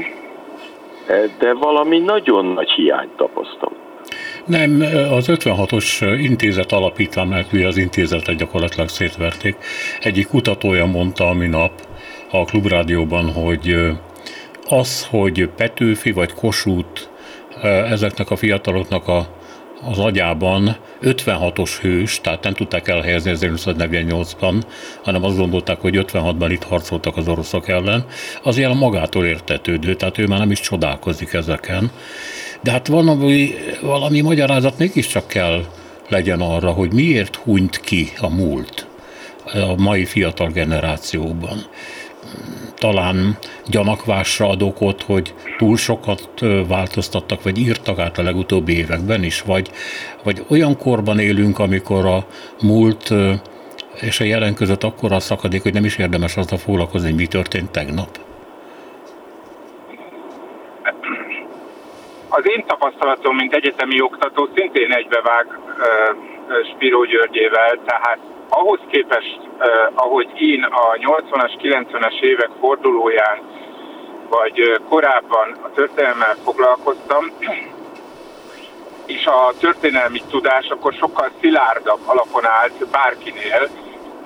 de 1.38 1.52
valami 1.52 1.98
nagyon 1.98 2.44
nagy 2.44 2.70
hiányt 2.70 3.16
tapasztalok. 3.16 3.87
Nem, 4.48 4.80
az 5.10 5.26
56-os 5.28 6.16
intézet 6.20 6.72
alapítvány, 6.72 7.26
mert 7.26 7.52
az 7.52 7.76
intézetet 7.76 8.36
gyakorlatilag 8.36 8.88
szétverték. 8.88 9.56
Egyik 10.00 10.26
kutatója 10.26 10.86
mondta 10.86 11.28
a 11.28 11.32
minap 11.32 11.72
a 12.30 12.44
klubrádióban, 12.44 13.32
hogy 13.32 13.76
az, 14.68 15.06
hogy 15.10 15.48
Petőfi 15.56 16.10
vagy 16.10 16.32
Kossuth 16.32 17.02
ezeknek 17.62 18.30
a 18.30 18.36
fiataloknak 18.36 19.08
a, 19.08 19.28
az 19.82 19.98
agyában 19.98 20.76
56-os 21.02 21.70
hős, 21.80 22.20
tehát 22.20 22.42
nem 22.42 22.54
tudták 22.54 22.88
elhelyezni 22.88 23.32
1948-ban, 23.34 24.62
hanem 25.02 25.24
azt 25.24 25.36
gondolták, 25.36 25.80
hogy 25.80 26.04
56-ban 26.12 26.48
itt 26.50 26.62
harcoltak 26.62 27.16
az 27.16 27.28
oroszok 27.28 27.68
ellen, 27.68 28.04
az 28.42 28.58
ilyen 28.58 28.76
magától 28.76 29.26
értetődő, 29.26 29.94
tehát 29.94 30.18
ő 30.18 30.26
már 30.26 30.38
nem 30.38 30.50
is 30.50 30.60
csodálkozik 30.60 31.32
ezeken. 31.32 31.90
De 32.62 32.70
hát 32.70 32.86
valami, 32.86 33.50
valami 33.80 34.20
magyarázat 34.20 34.78
mégiscsak 34.78 35.26
kell 35.26 35.64
legyen 36.08 36.40
arra, 36.40 36.70
hogy 36.70 36.92
miért 36.92 37.36
hunyt 37.36 37.80
ki 37.80 38.08
a 38.20 38.28
múlt 38.28 38.86
a 39.44 39.74
mai 39.76 40.04
fiatal 40.04 40.48
generációban 40.48 41.66
talán 42.78 43.38
gyanakvásra 43.66 44.48
ad 44.48 44.62
okot, 44.62 45.02
hogy 45.02 45.34
túl 45.58 45.76
sokat 45.76 46.28
változtattak, 46.68 47.42
vagy 47.42 47.58
írtak 47.58 47.98
át 47.98 48.18
a 48.18 48.22
legutóbbi 48.22 48.76
években 48.76 49.24
is, 49.24 49.40
vagy, 49.40 49.70
vagy 50.22 50.44
olyan 50.48 50.76
korban 50.76 51.18
élünk, 51.18 51.58
amikor 51.58 52.06
a 52.06 52.26
múlt 52.60 53.14
és 54.00 54.20
a 54.20 54.24
jelen 54.24 54.54
között 54.54 54.82
akkor 54.82 55.12
a 55.12 55.20
szakadék, 55.20 55.62
hogy 55.62 55.72
nem 55.72 55.84
is 55.84 55.96
érdemes 55.96 56.36
azzal 56.36 56.58
foglalkozni, 56.58 57.08
hogy 57.08 57.18
mi 57.18 57.26
történt 57.26 57.70
tegnap? 57.70 58.27
Az 62.38 62.48
én 62.48 62.64
tapasztalatom, 62.66 63.36
mint 63.36 63.54
egyetemi 63.54 64.00
oktató, 64.00 64.48
szintén 64.54 64.92
egybevág 64.92 65.58
Spiró 66.74 67.04
Györgyével, 67.04 67.78
tehát 67.84 68.18
ahhoz 68.48 68.80
képest, 68.90 69.40
ahogy 69.94 70.28
én 70.34 70.62
a 70.62 70.92
80-as, 70.92 71.52
90-es 71.62 72.20
évek 72.20 72.50
fordulóján, 72.60 73.38
vagy 74.28 74.80
korábban 74.88 75.56
a 75.62 75.70
történelmmel 75.70 76.34
foglalkoztam, 76.44 77.24
és 79.06 79.26
a 79.26 79.52
történelmi 79.60 80.22
tudás 80.30 80.68
akkor 80.68 80.92
sokkal 80.92 81.30
szilárdabb 81.40 82.00
alapon 82.06 82.46
állt 82.46 82.90
bárkinél, 82.90 83.68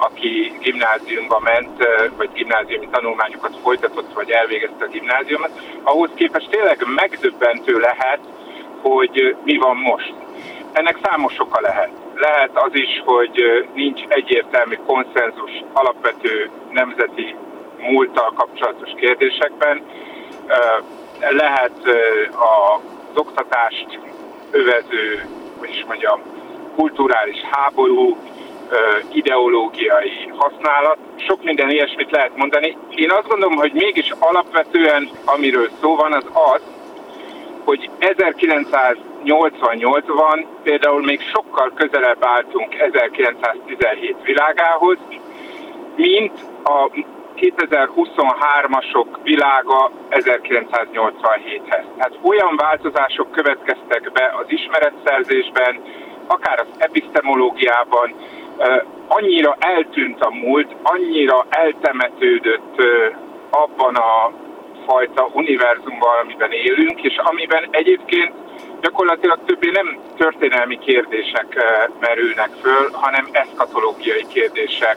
aki 0.06 0.52
gimnáziumba 0.60 1.38
ment, 1.38 1.88
vagy 2.16 2.30
gimnáziumi 2.32 2.88
tanulmányokat 2.90 3.56
folytatott, 3.62 4.12
vagy 4.12 4.30
elvégezte 4.30 4.84
a 4.84 4.88
gimnáziumot, 4.88 5.50
ahhoz 5.82 6.10
képest 6.14 6.50
tényleg 6.50 6.84
megdöbbentő 6.94 7.78
lehet, 7.78 8.20
hogy 8.80 9.36
mi 9.44 9.56
van 9.56 9.76
most. 9.76 10.14
Ennek 10.72 10.98
számos 11.02 11.38
oka 11.38 11.60
lehet 11.60 11.90
lehet 12.14 12.50
az 12.54 12.74
is, 12.74 13.02
hogy 13.04 13.66
nincs 13.74 14.00
egyértelmű 14.08 14.74
konszenzus 14.86 15.50
alapvető 15.72 16.50
nemzeti 16.70 17.34
múlttal 17.78 18.32
kapcsolatos 18.36 18.90
kérdésekben. 18.96 19.82
Lehet 21.30 21.78
az 22.30 23.16
oktatást 23.16 23.98
övező, 24.50 25.28
hogy 25.58 25.68
is 25.68 25.84
mondjam, 25.86 26.20
kulturális 26.76 27.40
háború, 27.50 28.16
ideológiai 29.12 30.32
használat. 30.36 30.98
Sok 31.16 31.42
minden 31.42 31.70
ilyesmit 31.70 32.10
lehet 32.10 32.36
mondani. 32.36 32.76
Én 32.94 33.10
azt 33.10 33.28
gondolom, 33.28 33.56
hogy 33.56 33.72
mégis 33.72 34.12
alapvetően, 34.18 35.08
amiről 35.24 35.68
szó 35.80 35.96
van, 35.96 36.12
az 36.12 36.24
az, 36.32 36.62
hogy 37.64 37.90
1988-ban 38.00 40.46
például 40.62 41.02
még 41.02 41.20
sokkal 41.34 41.72
közelebb 41.74 42.24
álltunk 42.24 42.74
1917 42.74 44.16
világához, 44.22 44.98
mint 45.96 46.32
a 46.64 46.90
2023-asok 47.36 49.06
világa 49.22 49.90
1987-hez. 50.10 51.84
Tehát 51.96 52.18
olyan 52.22 52.56
változások 52.56 53.30
következtek 53.30 54.12
be 54.12 54.34
az 54.38 54.44
ismeretszerzésben, 54.48 55.82
akár 56.26 56.60
az 56.60 56.66
epistemológiában, 56.78 58.14
annyira 59.08 59.56
eltűnt 59.58 60.20
a 60.20 60.30
múlt, 60.30 60.76
annyira 60.82 61.46
eltemetődött 61.48 62.82
abban 63.50 63.94
a 63.94 64.32
fajta 64.86 65.28
univerzumban, 65.32 66.18
amiben 66.22 66.52
élünk, 66.52 67.02
és 67.02 67.16
amiben 67.16 67.68
egyébként 67.70 68.32
gyakorlatilag 68.80 69.38
többé 69.46 69.70
nem 69.70 69.98
történelmi 70.16 70.78
kérdések 70.78 71.56
merülnek 72.00 72.50
föl, 72.60 72.90
hanem 72.92 73.28
eszkatológiai 73.32 74.26
kérdések, 74.32 74.96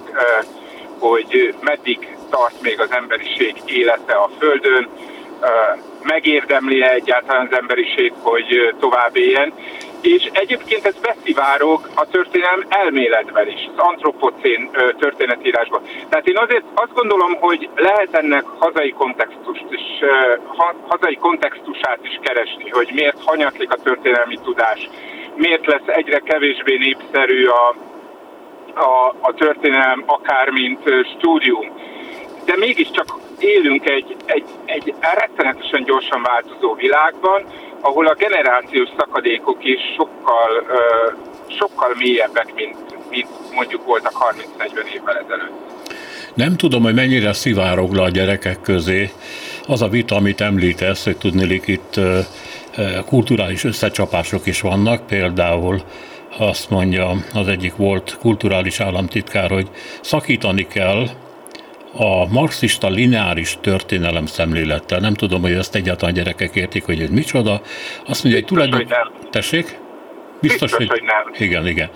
hogy 1.00 1.56
meddig 1.62 2.18
tart 2.30 2.62
még 2.62 2.80
az 2.80 2.92
emberiség 2.92 3.56
élete 3.66 4.14
a 4.14 4.30
Földön, 4.40 4.90
megérdemli 6.04 6.82
-e 6.82 6.92
egyáltalán 6.92 7.48
az 7.52 7.58
emberiség, 7.58 8.14
hogy 8.22 8.76
tovább 8.80 9.16
éljen, 9.18 9.54
és 10.06 10.30
egyébként 10.32 10.86
ez 10.86 10.96
beszivárog 10.96 11.90
a 11.96 12.08
történelem 12.08 12.66
elméletben 12.70 13.48
is, 13.48 13.70
az 13.76 13.84
antropocén 13.84 14.70
történetírásban. 15.00 15.82
Tehát 16.10 16.28
én 16.28 16.38
azért 16.38 16.64
azt 16.74 16.94
gondolom, 16.94 17.34
hogy 17.40 17.70
lehet 17.76 18.16
ennek 18.16 18.44
hazai 18.58 18.92
kontextust 18.92 19.66
is, 19.70 19.82
hazai 20.88 21.16
kontextusát 21.16 22.00
is 22.02 22.20
keresni, 22.22 22.70
hogy 22.70 22.92
miért 22.94 23.24
hanyatlik 23.26 23.72
a 23.72 23.82
történelmi 23.84 24.38
tudás, 24.44 24.90
miért 25.36 25.66
lesz 25.66 25.88
egyre 25.88 26.20
kevésbé 26.20 26.78
népszerű 26.78 27.46
a, 27.46 27.76
a, 28.74 29.16
a 29.22 29.34
történelem 29.34 30.04
akár 30.06 30.50
mint 30.50 30.82
stúdium. 31.18 31.72
De 32.46 32.58
mégiscsak 32.58 33.06
élünk 33.40 33.90
egy, 33.90 34.16
egy, 34.26 34.46
egy 34.66 34.94
rettenetesen 35.02 35.84
gyorsan 35.84 36.22
változó 36.22 36.74
világban, 36.74 37.46
ahol 37.88 38.08
a 38.08 38.14
generációs 38.14 38.90
szakadékok 38.98 39.64
is 39.64 39.82
sokkal, 39.98 40.50
sokkal 41.48 41.94
mélyebbek, 41.98 42.54
mint, 42.56 42.76
mint 43.10 43.28
mondjuk 43.54 43.86
voltak 43.86 44.12
30-40 44.58 44.94
évvel 44.96 45.18
ezelőtt. 45.18 45.54
Nem 46.34 46.56
tudom, 46.56 46.84
hogy 46.84 46.94
mennyire 46.94 47.34
szivárog 47.34 47.94
le 47.94 48.02
a 48.02 48.10
gyerekek 48.10 48.62
közé 48.62 49.10
az 49.68 49.82
a 49.82 49.88
vita, 49.88 50.16
amit 50.16 50.42
említesz, 50.42 51.04
hogy 51.04 51.18
tudnélik 51.18 51.68
itt 51.68 52.00
kulturális 53.06 53.64
összecsapások 53.64 54.46
is 54.46 54.62
vannak, 54.62 55.08
például 55.08 55.82
azt 56.38 56.70
mondja 56.70 57.12
az 57.34 57.48
egyik 57.48 57.76
volt 57.76 58.18
kulturális 58.20 58.80
államtitkár, 58.80 59.50
hogy 59.50 59.70
szakítani 60.02 60.68
kell 60.68 61.08
a 61.98 62.26
marxista 62.30 62.90
lineáris 62.90 63.58
történelem 63.62 64.26
szemlélettel, 64.26 65.00
nem 65.00 65.14
tudom, 65.14 65.42
hogy 65.42 65.52
ezt 65.52 65.76
egyáltalán 65.76 66.14
a 66.14 66.18
gyerekek 66.18 66.56
értik, 66.56 66.84
hogy 66.84 67.02
ez 67.02 67.10
micsoda, 67.10 67.62
azt 68.06 68.24
mondja, 68.24 68.42
hogy 68.42 68.50
tulajdonképpen... 68.50 69.12
Tessék? 69.32 69.84
Biztos, 70.42 70.60
Biztos, 70.60 70.72
hogy, 70.72 70.90
hogy 70.90 71.02
nem. 71.02 71.48
Igen, 71.48 71.68
igen. 71.68 71.90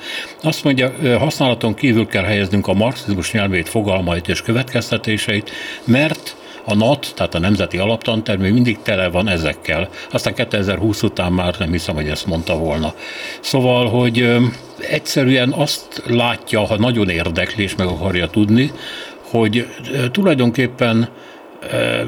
Azt 0.44 0.64
mondja, 0.64 0.92
használaton 1.18 1.74
kívül 1.74 2.08
kell 2.08 2.24
helyeznünk 2.24 2.68
a 2.68 2.74
marxizmus 2.74 3.32
nyelvét, 3.32 3.70
fogalmait 3.70 4.28
és 4.28 4.42
következtetéseit, 4.42 5.52
mert 5.84 6.36
a 6.66 6.76
NAT, 6.76 7.12
tehát 7.16 7.36
a 7.36 7.40
Nemzeti 7.40 7.78
Alaptanterv 7.78 8.42
mindig 8.42 8.82
tele 8.82 9.10
van 9.10 9.28
ezekkel. 9.28 9.90
Aztán 10.12 10.34
2020 10.34 11.04
után 11.04 11.32
már 11.32 11.56
nem 11.60 11.72
hiszem, 11.72 11.96
hogy 11.96 12.08
ezt 12.08 12.26
mondta 12.26 12.58
volna. 12.58 12.94
Szóval, 13.40 13.90
hogy 13.90 14.38
egyszerűen 14.90 15.52
azt 15.52 16.04
látja, 16.08 16.66
ha 16.66 16.78
nagyon 16.78 17.10
érdekli 17.10 17.64
és 17.64 17.76
meg 17.76 17.88
akarja 17.88 18.28
tudni, 18.28 18.72
hogy 19.30 19.68
tulajdonképpen 20.12 21.10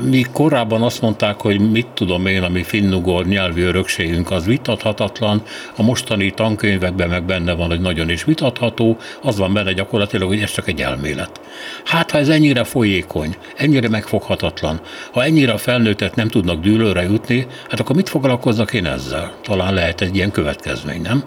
mi 0.02 0.26
korábban 0.34 0.82
azt 0.82 1.02
mondták, 1.02 1.42
hogy 1.42 1.72
mit 1.72 1.88
tudom 1.88 2.26
én, 2.26 2.44
ami 2.44 2.64
finnugor 2.64 3.26
nyelvi 3.26 3.62
örökségünk 3.62 4.32
az 4.32 4.46
vitathatatlan, 4.46 5.42
a 5.76 5.84
mostani 5.84 6.32
tankönyvekben 6.32 7.10
meg 7.10 7.24
benne 7.24 7.54
van, 7.54 7.68
hogy 7.68 7.80
nagyon 7.80 8.10
is 8.10 8.24
vitatható, 8.24 8.98
az 9.22 9.38
van 9.38 9.54
benne 9.54 9.74
gyakorlatilag, 9.74 10.28
hogy 10.28 10.42
ez 10.42 10.52
csak 10.52 10.68
egy 10.68 10.82
elmélet. 10.82 11.42
Hát 11.86 12.12
ha 12.12 12.18
ez 12.18 12.30
ennyire 12.30 12.64
folyékony, 12.64 13.36
ennyire 13.56 13.90
megfoghatatlan, 13.90 14.80
ha 15.12 15.24
ennyire 15.24 15.52
a 15.52 15.58
felnőttek 15.58 16.16
nem 16.16 16.28
tudnak 16.28 16.62
dűlőre 16.62 17.02
jutni, 17.02 17.48
hát 17.70 17.80
akkor 17.80 17.96
mit 17.96 18.10
foglalkozzak 18.10 18.74
én 18.74 18.86
ezzel? 18.86 19.34
Talán 19.44 19.74
lehet 19.74 20.02
egy 20.02 20.16
ilyen 20.16 20.32
következmény, 20.32 21.02
nem? 21.02 21.24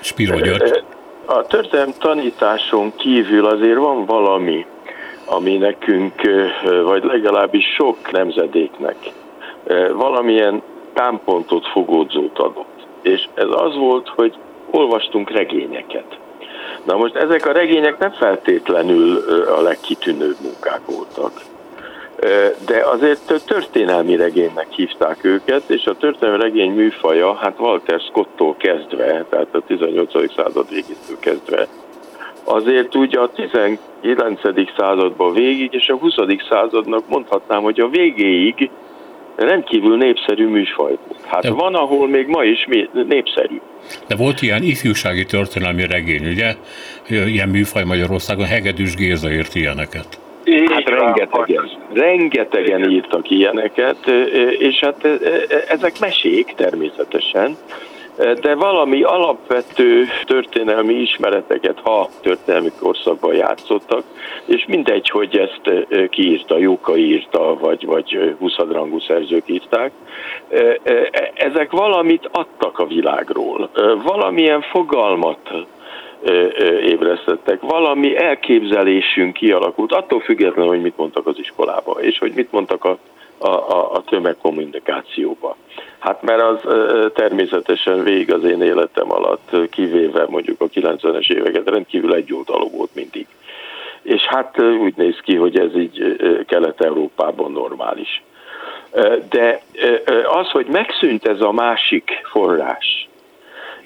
Spiro 0.00 0.40
György. 0.40 0.95
A 1.28 1.46
történelem 1.46 1.92
tanításon 1.98 2.92
kívül 2.96 3.46
azért 3.46 3.78
van 3.78 4.04
valami, 4.04 4.66
ami 5.24 5.56
nekünk, 5.56 6.14
vagy 6.84 7.04
legalábbis 7.04 7.64
sok 7.74 8.10
nemzedéknek 8.10 8.96
valamilyen 9.92 10.62
támpontot, 10.92 11.66
fogódzót 11.66 12.38
adott. 12.38 12.86
És 13.02 13.28
ez 13.34 13.48
az 13.50 13.76
volt, 13.76 14.08
hogy 14.08 14.34
olvastunk 14.70 15.30
regényeket. 15.30 16.18
Na 16.84 16.96
most 16.96 17.14
ezek 17.14 17.46
a 17.46 17.52
regények 17.52 17.98
nem 17.98 18.10
feltétlenül 18.10 19.18
a 19.58 19.60
legkitűnőbb 19.60 20.36
munkák 20.42 20.80
voltak 20.86 21.32
de 22.66 22.84
azért 22.92 23.42
történelmi 23.46 24.16
regénynek 24.16 24.66
hívták 24.70 25.24
őket, 25.24 25.62
és 25.66 25.84
a 25.84 25.96
történelmi 25.96 26.42
regény 26.42 26.72
műfaja, 26.72 27.34
hát 27.34 27.58
Walter 27.58 28.00
Scotttól 28.00 28.56
kezdve, 28.58 29.24
tehát 29.30 29.54
a 29.54 29.60
18. 29.66 30.34
század 30.34 30.68
végétől 30.68 31.18
kezdve 31.20 31.68
azért 32.46 32.94
ugye 32.94 33.18
a 33.18 33.30
19. 34.00 34.40
században 34.76 35.32
végig, 35.32 35.72
és 35.72 35.88
a 35.88 35.96
20. 35.96 36.14
századnak 36.48 37.08
mondhatnám, 37.08 37.62
hogy 37.62 37.80
a 37.80 37.88
végéig 37.88 38.70
rendkívül 39.36 39.96
népszerű 39.96 40.48
műfaj 40.48 40.98
volt. 41.06 41.24
Hát 41.26 41.42
De... 41.42 41.50
van, 41.50 41.74
ahol 41.74 42.08
még 42.08 42.26
ma 42.26 42.44
is 42.44 42.68
népszerű. 42.92 43.60
De 44.06 44.16
volt 44.16 44.42
ilyen 44.42 44.62
ifjúsági 44.62 45.24
történelmi 45.24 45.86
regény, 45.86 46.26
ugye? 46.26 46.54
Ilyen 47.08 47.48
műfaj 47.48 47.84
Magyarországon, 47.84 48.46
Hegedűs 48.46 48.94
Géza 48.94 49.32
írt 49.32 49.54
ilyeneket. 49.54 50.18
Hát 50.46 50.88
rengetegen, 50.88 51.70
rengetegen 51.92 52.90
írtak 52.90 53.30
ilyeneket, 53.30 54.06
és 54.58 54.78
hát 54.78 55.08
ezek 55.68 56.00
mesék 56.00 56.54
természetesen, 56.56 57.56
de 58.40 58.54
valami 58.54 59.02
alapvető 59.02 60.04
történelmi 60.24 60.94
ismereteket, 60.94 61.80
ha 61.82 62.08
történelmi 62.22 62.70
korszakban 62.80 63.34
játszottak, 63.34 64.02
és 64.44 64.64
mindegy, 64.68 65.08
hogy 65.08 65.36
ezt 65.36 65.86
kiírta, 66.08 66.58
Jóka 66.58 66.96
írta, 66.96 67.56
vagy, 67.60 67.86
vagy 67.86 68.34
20 68.38 68.56
rangú 68.56 69.00
szerzők 69.00 69.48
írták, 69.48 69.92
ezek 71.34 71.70
valamit 71.70 72.28
adtak 72.32 72.78
a 72.78 72.86
világról, 72.86 73.70
valamilyen 74.04 74.60
fogalmat 74.60 75.66
ébresztettek, 76.82 77.60
valami 77.60 78.16
elképzelésünk 78.16 79.32
kialakult, 79.32 79.92
attól 79.92 80.20
függetlenül, 80.20 80.70
hogy 80.70 80.80
mit 80.80 80.96
mondtak 80.96 81.26
az 81.26 81.38
iskolába, 81.38 81.92
és 82.00 82.18
hogy 82.18 82.32
mit 82.34 82.52
mondtak 82.52 82.84
a, 82.84 82.98
a, 83.38 83.48
a, 83.48 83.92
a 83.92 84.02
tömegkommunikációba. 84.02 85.56
Hát 85.98 86.22
mert 86.22 86.42
az 86.42 86.60
természetesen 87.14 88.02
végig 88.02 88.32
az 88.32 88.44
én 88.44 88.62
életem 88.62 89.12
alatt, 89.12 89.70
kivéve 89.70 90.26
mondjuk 90.28 90.60
a 90.60 90.68
90-es 90.68 91.30
éveket, 91.32 91.68
rendkívül 91.68 92.14
egyoldalú 92.14 92.70
volt 92.70 92.94
mindig. 92.94 93.26
És 94.02 94.22
hát 94.22 94.60
úgy 94.60 94.96
néz 94.96 95.16
ki, 95.22 95.34
hogy 95.34 95.58
ez 95.58 95.76
így 95.76 96.16
Kelet-Európában 96.46 97.52
normális. 97.52 98.22
De 99.28 99.60
az, 100.24 100.50
hogy 100.50 100.66
megszűnt 100.66 101.26
ez 101.26 101.40
a 101.40 101.52
másik 101.52 102.10
forrás, 102.30 103.08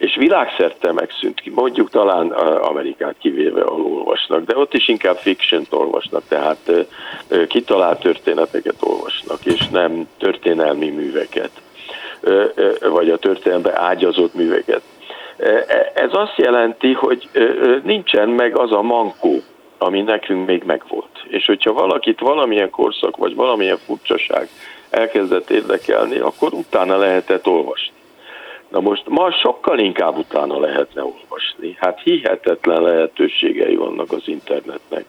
és 0.00 0.16
világszerte 0.16 0.92
megszűnt 0.92 1.40
ki, 1.40 1.50
mondjuk 1.50 1.90
talán 1.90 2.30
Amerikát 2.60 3.14
kivéve, 3.18 3.64
olvasnak, 3.64 4.44
de 4.44 4.56
ott 4.56 4.74
is 4.74 4.88
inkább 4.88 5.16
fiction 5.16 5.66
olvasnak, 5.70 6.22
tehát 6.28 6.70
kitalált 7.48 8.00
történeteket 8.00 8.74
olvasnak, 8.80 9.44
és 9.44 9.68
nem 9.68 10.08
történelmi 10.18 10.88
műveket, 10.88 11.50
vagy 12.80 13.10
a 13.10 13.18
történelembe 13.18 13.80
ágyazott 13.80 14.34
műveket. 14.34 14.82
Ez 15.94 16.10
azt 16.12 16.36
jelenti, 16.36 16.92
hogy 16.92 17.28
nincsen 17.82 18.28
meg 18.28 18.56
az 18.56 18.72
a 18.72 18.82
mankó, 18.82 19.42
ami 19.78 20.02
nekünk 20.02 20.46
még 20.46 20.62
megvolt. 20.62 21.24
És 21.28 21.46
hogyha 21.46 21.72
valakit 21.72 22.20
valamilyen 22.20 22.70
korszak, 22.70 23.16
vagy 23.16 23.34
valamilyen 23.34 23.78
furcsaság 23.86 24.48
elkezdett 24.90 25.50
érdekelni, 25.50 26.18
akkor 26.18 26.52
utána 26.52 26.96
lehetett 26.96 27.46
olvasni. 27.46 27.98
Na 28.70 28.80
most 28.80 29.08
ma 29.08 29.30
sokkal 29.30 29.78
inkább 29.78 30.16
utána 30.16 30.58
lehetne 30.58 31.04
olvasni. 31.04 31.76
Hát 31.80 32.00
hihetetlen 32.02 32.82
lehetőségei 32.82 33.76
vannak 33.76 34.12
az 34.12 34.22
internetnek. 34.24 35.04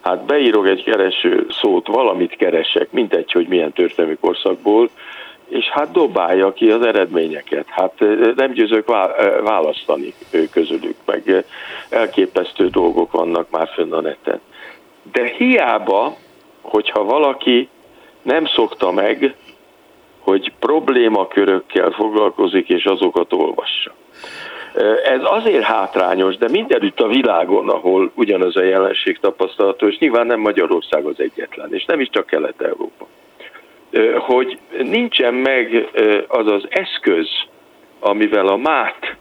Hát 0.00 0.24
beírok 0.24 0.68
egy 0.68 0.84
kereső 0.84 1.46
szót, 1.60 1.86
valamit 1.86 2.36
keresek, 2.36 2.90
mindegy, 2.90 3.32
hogy 3.32 3.46
milyen 3.48 3.72
történelmi 3.72 4.16
korszakból, 4.20 4.88
és 5.48 5.68
hát 5.68 5.90
dobálja 5.90 6.52
ki 6.52 6.70
az 6.70 6.86
eredményeket. 6.86 7.66
Hát 7.68 7.92
nem 8.36 8.52
győzök 8.52 8.86
választani 9.42 10.14
közülük, 10.50 10.96
meg 11.04 11.44
elképesztő 11.88 12.68
dolgok 12.68 13.12
vannak 13.12 13.50
már 13.50 13.68
fönn 13.68 13.92
a 13.92 14.00
neten. 14.00 14.40
De 15.12 15.24
hiába, 15.36 16.16
hogyha 16.60 17.04
valaki 17.04 17.68
nem 18.22 18.46
szokta 18.46 18.92
meg, 18.92 19.34
hogy 20.22 20.52
problémakörökkel 20.58 21.90
foglalkozik 21.90 22.68
és 22.68 22.84
azokat 22.84 23.32
olvassa. 23.32 23.94
Ez 25.04 25.20
azért 25.22 25.62
hátrányos, 25.62 26.36
de 26.36 26.48
mindenütt 26.48 27.00
a 27.00 27.06
világon, 27.06 27.68
ahol 27.68 28.12
ugyanaz 28.14 28.56
a 28.56 28.62
jelenség 28.62 29.18
tapasztalható, 29.18 29.86
és 29.86 29.98
nyilván 29.98 30.26
nem 30.26 30.40
Magyarország 30.40 31.04
az 31.04 31.20
egyetlen, 31.20 31.74
és 31.74 31.84
nem 31.84 32.00
is 32.00 32.08
csak 32.10 32.26
Kelet-Európa, 32.26 33.06
hogy 34.18 34.58
nincsen 34.82 35.34
meg 35.34 35.88
az 36.28 36.46
az 36.46 36.66
eszköz, 36.68 37.28
amivel 38.00 38.46
a 38.46 38.56
mát 38.56 39.16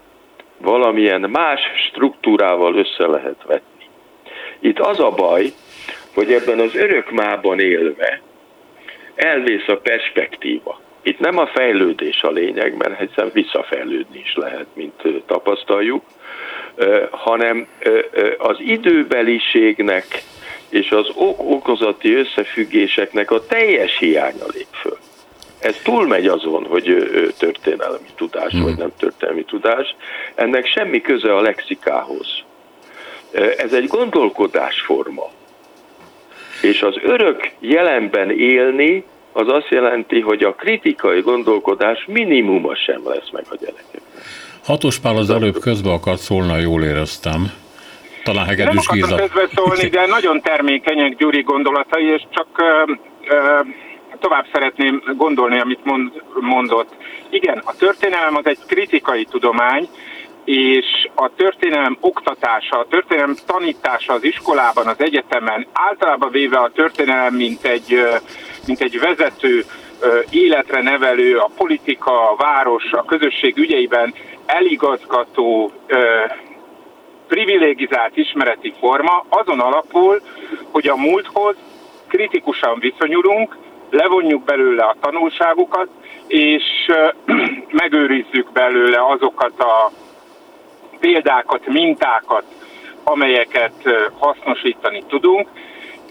valamilyen 0.58 1.22
más 1.22 1.62
struktúrával 1.90 2.76
össze 2.76 3.08
lehet 3.08 3.44
vetni. 3.46 3.86
Itt 4.60 4.80
az 4.80 5.00
a 5.00 5.10
baj, 5.10 5.46
hogy 6.14 6.32
ebben 6.32 6.60
az 6.60 6.76
örök 6.76 7.12
mában 7.12 7.60
élve 7.60 8.22
elvész 9.16 9.68
a 9.68 9.78
perspektíva. 9.78 10.80
Itt 11.04 11.20
nem 11.20 11.38
a 11.38 11.48
fejlődés 11.48 12.22
a 12.22 12.30
lényeg, 12.30 12.78
mert 12.78 13.00
hiszen 13.00 13.30
visszafejlődni 13.34 14.20
is 14.20 14.36
lehet, 14.36 14.66
mint 14.74 15.02
tapasztaljuk, 15.26 16.04
hanem 17.12 17.68
az 18.38 18.58
időbeliségnek 18.60 20.06
és 20.70 20.92
az 20.92 21.08
ok-okozati 21.16 22.14
összefüggéseknek 22.14 23.32
a 23.32 23.46
teljes 23.46 23.98
hiánya 23.98 24.46
lép 24.54 24.68
föl. 24.72 24.98
Ez 25.60 25.76
túlmegy 25.84 26.28
azon, 26.28 26.66
hogy 26.66 27.10
történelmi 27.38 28.10
tudás 28.16 28.52
hmm. 28.52 28.64
vagy 28.64 28.78
nem 28.78 28.92
történelmi 29.00 29.44
tudás, 29.44 29.96
ennek 30.36 30.66
semmi 30.66 31.02
köze 31.02 31.36
a 31.36 31.42
lexikához. 31.42 32.28
Ez 33.58 33.74
egy 33.74 33.88
gondolkodásforma. 33.88 35.30
És 36.62 36.82
az 36.82 36.96
örök 37.04 37.50
jelenben 37.60 38.32
élni 38.32 39.04
az 39.32 39.48
azt 39.48 39.70
jelenti, 39.70 40.20
hogy 40.20 40.44
a 40.44 40.54
kritikai 40.54 41.22
gondolkodás 41.22 42.06
minimuma 42.08 42.76
sem 42.76 43.02
lesz 43.06 43.30
meg 43.32 43.44
a 43.50 43.56
gyerekeknek. 43.60 44.02
Hatos 44.64 45.00
Pál 45.00 45.18
az 45.18 45.30
előbb 45.30 45.60
közbe 45.60 45.92
akart 45.92 46.20
szólni, 46.20 46.62
jól 46.62 46.84
éreztem. 46.84 47.52
Talán 48.24 48.46
Hegedűs 48.46 48.88
Nem 48.88 49.00
akartam 49.00 49.28
közbe 49.28 49.50
szólni, 49.56 49.90
de 49.90 50.06
nagyon 50.06 50.42
termékenyek 50.42 51.16
Gyuri 51.16 51.42
gondolatai, 51.42 52.06
és 52.06 52.22
csak 52.30 52.48
ö, 52.58 52.92
ö, 53.28 53.60
tovább 54.20 54.46
szeretném 54.54 55.04
gondolni, 55.18 55.60
amit 55.60 55.86
mond, 55.86 56.24
mondott. 56.40 56.96
Igen, 57.30 57.62
a 57.66 57.76
történelem 57.76 58.36
az 58.36 58.46
egy 58.46 58.58
kritikai 58.68 59.26
tudomány, 59.26 59.88
és 60.46 60.86
a 61.16 61.30
történelem 61.36 61.98
oktatása, 62.00 62.80
a 62.80 62.88
történelem 62.90 63.36
tanítása 63.46 64.14
az 64.14 64.24
iskolában, 64.24 64.88
az 64.88 65.00
egyetemen, 65.00 65.68
általában 65.74 66.32
véve 66.32 66.58
a 66.58 66.72
történelem, 66.76 67.34
mint 67.34 67.64
egy, 67.64 68.02
mint 68.68 68.82
egy 68.82 69.00
vezető, 69.00 69.66
életre 70.30 70.82
nevelő, 70.82 71.38
a 71.38 71.50
politika, 71.58 72.32
a 72.32 72.36
város, 72.36 72.92
a 72.92 73.06
közösség 73.06 73.58
ügyeiben 73.58 74.14
eligazgató, 74.46 75.72
privilegizált 77.28 78.18
ismereti 78.18 78.74
forma 78.80 79.26
azon 79.30 79.60
alapul, 79.60 80.22
hogy 80.72 80.88
a 80.88 80.96
múlthoz 80.96 81.56
kritikusan 82.08 82.80
viszonyulunk, 82.80 83.58
levonjuk 83.90 84.44
belőle 84.44 84.84
a 84.84 84.96
tanulságokat, 85.02 85.88
és 86.28 86.64
megőrizzük 87.82 88.52
belőle 88.52 89.06
azokat 89.06 89.60
a 89.60 89.92
példákat, 91.00 91.68
mintákat, 91.68 92.44
amelyeket 93.04 93.74
hasznosítani 94.20 95.04
tudunk, 95.08 95.48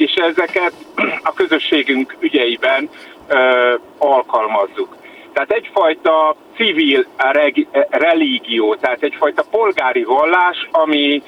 és 0.01 0.13
ezeket 0.13 0.73
a 1.31 1.33
közösségünk 1.33 2.17
ügyeiben 2.21 2.89
ö, 3.29 3.75
alkalmazzuk. 3.99 4.97
Tehát 5.33 5.51
egyfajta 5.51 6.37
civil 6.57 7.07
reg, 7.17 7.67
religió, 7.91 8.75
tehát 8.75 9.03
egyfajta 9.03 9.45
polgári 9.51 10.05
vallás, 10.05 10.69
ami 10.71 11.23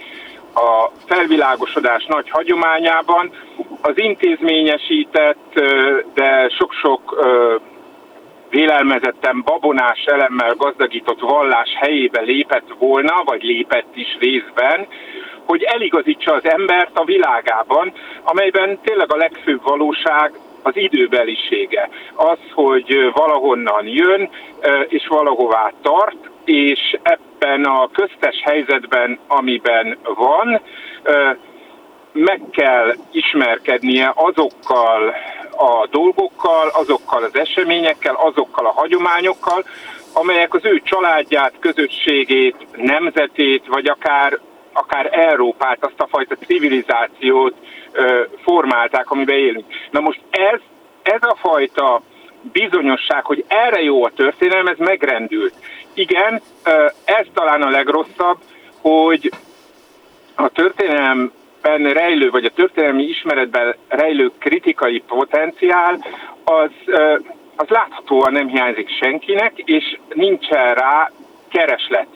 a 0.55 0.91
felvilágosodás 1.07 2.05
nagy 2.05 2.31
hagyományában 2.31 3.31
az 3.83 3.93
intézményesített, 3.95 5.61
de 6.15 6.49
sok-sok 6.59 7.27
vélelmezetten 8.51 9.43
babonás 9.45 10.05
elemmel 10.05 10.55
gazdagított 10.55 11.21
vallás 11.21 11.69
helyébe 11.81 12.21
lépett 12.21 12.75
volna, 12.79 13.23
vagy 13.25 13.43
lépett 13.43 13.97
is 13.97 14.17
részben, 14.21 14.87
hogy 15.45 15.63
eligazítsa 15.63 16.33
az 16.33 16.45
embert 16.45 16.99
a 16.99 17.05
világában, 17.05 17.93
amelyben 18.23 18.79
tényleg 18.85 19.13
a 19.13 19.17
legfőbb 19.17 19.63
valóság 19.63 20.33
az 20.63 20.77
időbelisége. 20.77 21.89
Az, 22.15 22.39
hogy 22.55 23.11
valahonnan 23.15 23.87
jön, 23.87 24.31
és 24.89 25.07
valahová 25.07 25.73
tart, 25.83 26.31
és 26.45 26.97
ebben 27.03 27.65
a 27.65 27.89
köztes 27.93 28.43
helyzetben, 28.45 29.19
amiben 29.27 29.99
van, 30.15 30.61
meg 32.13 32.41
kell 32.51 32.95
ismerkednie 33.11 34.13
azokkal 34.15 35.15
a 35.57 35.87
dolgokkal, 35.91 36.69
azokkal 36.69 37.23
az 37.23 37.37
eseményekkel, 37.37 38.15
azokkal 38.15 38.67
a 38.67 38.73
hagyományokkal, 38.73 39.65
amelyek 40.13 40.55
az 40.55 40.65
ő 40.65 40.81
családját, 40.85 41.53
közösségét, 41.59 42.57
nemzetét, 42.77 43.67
vagy 43.67 43.87
akár 43.87 44.39
akár 44.73 45.09
Európát, 45.13 45.85
azt 45.85 46.01
a 46.01 46.07
fajta 46.07 46.35
civilizációt 46.47 47.55
formálták, 48.43 49.11
amiben 49.11 49.37
élünk. 49.37 49.67
Na 49.91 50.01
most 50.01 50.21
ez, 50.31 50.61
ez 51.03 51.23
a 51.23 51.37
fajta 51.41 52.03
bizonyosság, 52.53 53.25
hogy 53.25 53.45
erre 53.49 53.83
jó 53.83 54.05
a 54.05 54.11
történelem, 54.11 54.67
ez 54.67 54.79
megrendült. 54.79 55.55
Igen, 55.95 56.41
ez 57.05 57.27
talán 57.35 57.63
a 57.63 57.71
legrosszabb, 57.71 58.39
hogy 58.81 59.31
a 60.35 60.49
történelemben 60.49 61.93
rejlő, 61.93 62.31
vagy 62.31 62.45
a 62.45 62.51
történelmi 62.51 63.03
ismeretben 63.03 63.75
rejlő 63.89 64.31
kritikai 64.39 65.03
potenciál, 65.07 66.05
az, 66.45 66.71
az 67.57 67.69
láthatóan 67.69 68.33
nem 68.33 68.49
hiányzik 68.49 68.89
senkinek, 69.01 69.53
és 69.59 69.99
nincsen 70.15 70.75
rá 70.75 71.11
kereslet. 71.49 72.07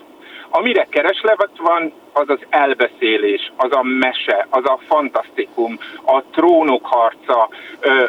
Amire 0.59 0.87
kereslet 0.91 1.51
van, 1.59 1.93
az 2.13 2.29
az 2.29 2.39
elbeszélés, 2.49 3.53
az 3.57 3.73
a 3.73 3.83
mese, 3.83 4.47
az 4.51 4.65
a 4.65 4.79
fantasztikum, 4.87 5.79
a 6.05 6.23
trónok 6.23 6.87
harca, 6.87 7.49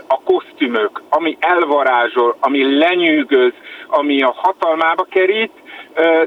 a 0.07 0.21
kosztümök, 0.23 1.01
ami 1.09 1.37
elvarázsol, 1.39 2.35
ami 2.39 2.77
lenyűgöz, 2.77 3.53
ami 3.87 4.21
a 4.21 4.33
hatalmába 4.35 5.03
kerít, 5.03 5.51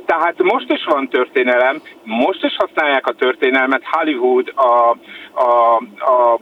tehát 0.06 0.42
most 0.42 0.70
is 0.72 0.84
van 0.84 1.08
történelem, 1.08 1.82
most 2.02 2.44
is 2.44 2.56
használják 2.56 3.06
a 3.06 3.12
történelmet, 3.12 3.82
Hollywood, 3.84 4.52
a, 4.54 4.96
a, 5.40 5.74
a 5.98 6.38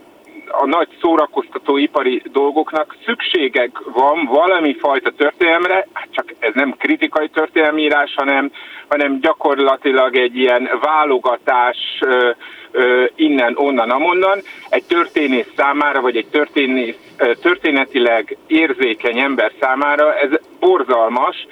a 0.51 0.67
nagy 0.67 0.89
szórakoztatóipari 1.01 2.23
dolgoknak 2.33 2.97
szükségek 3.05 3.79
van 3.85 4.25
valami 4.25 4.75
fajta 4.75 5.11
történelemre, 5.11 5.87
hát 5.93 6.09
csak 6.11 6.35
ez 6.39 6.55
nem 6.55 6.75
kritikai 6.79 7.29
történelmírás, 7.29 8.15
hanem, 8.17 8.51
hanem 8.89 9.21
gyakorlatilag 9.21 10.17
egy 10.17 10.37
ilyen 10.37 10.69
válogatás 10.81 11.77
ö, 12.01 12.31
ö, 12.71 13.05
innen, 13.15 13.55
onnan, 13.57 13.91
amonnan. 13.91 14.39
Egy 14.69 14.85
történész 14.85 15.49
számára, 15.57 16.01
vagy 16.01 16.17
egy 16.17 16.29
történész, 16.31 16.97
történetileg 17.43 18.37
érzékeny 18.47 19.19
ember 19.19 19.53
számára 19.61 20.15
ez 20.15 20.31
borzalmas, 20.61 21.47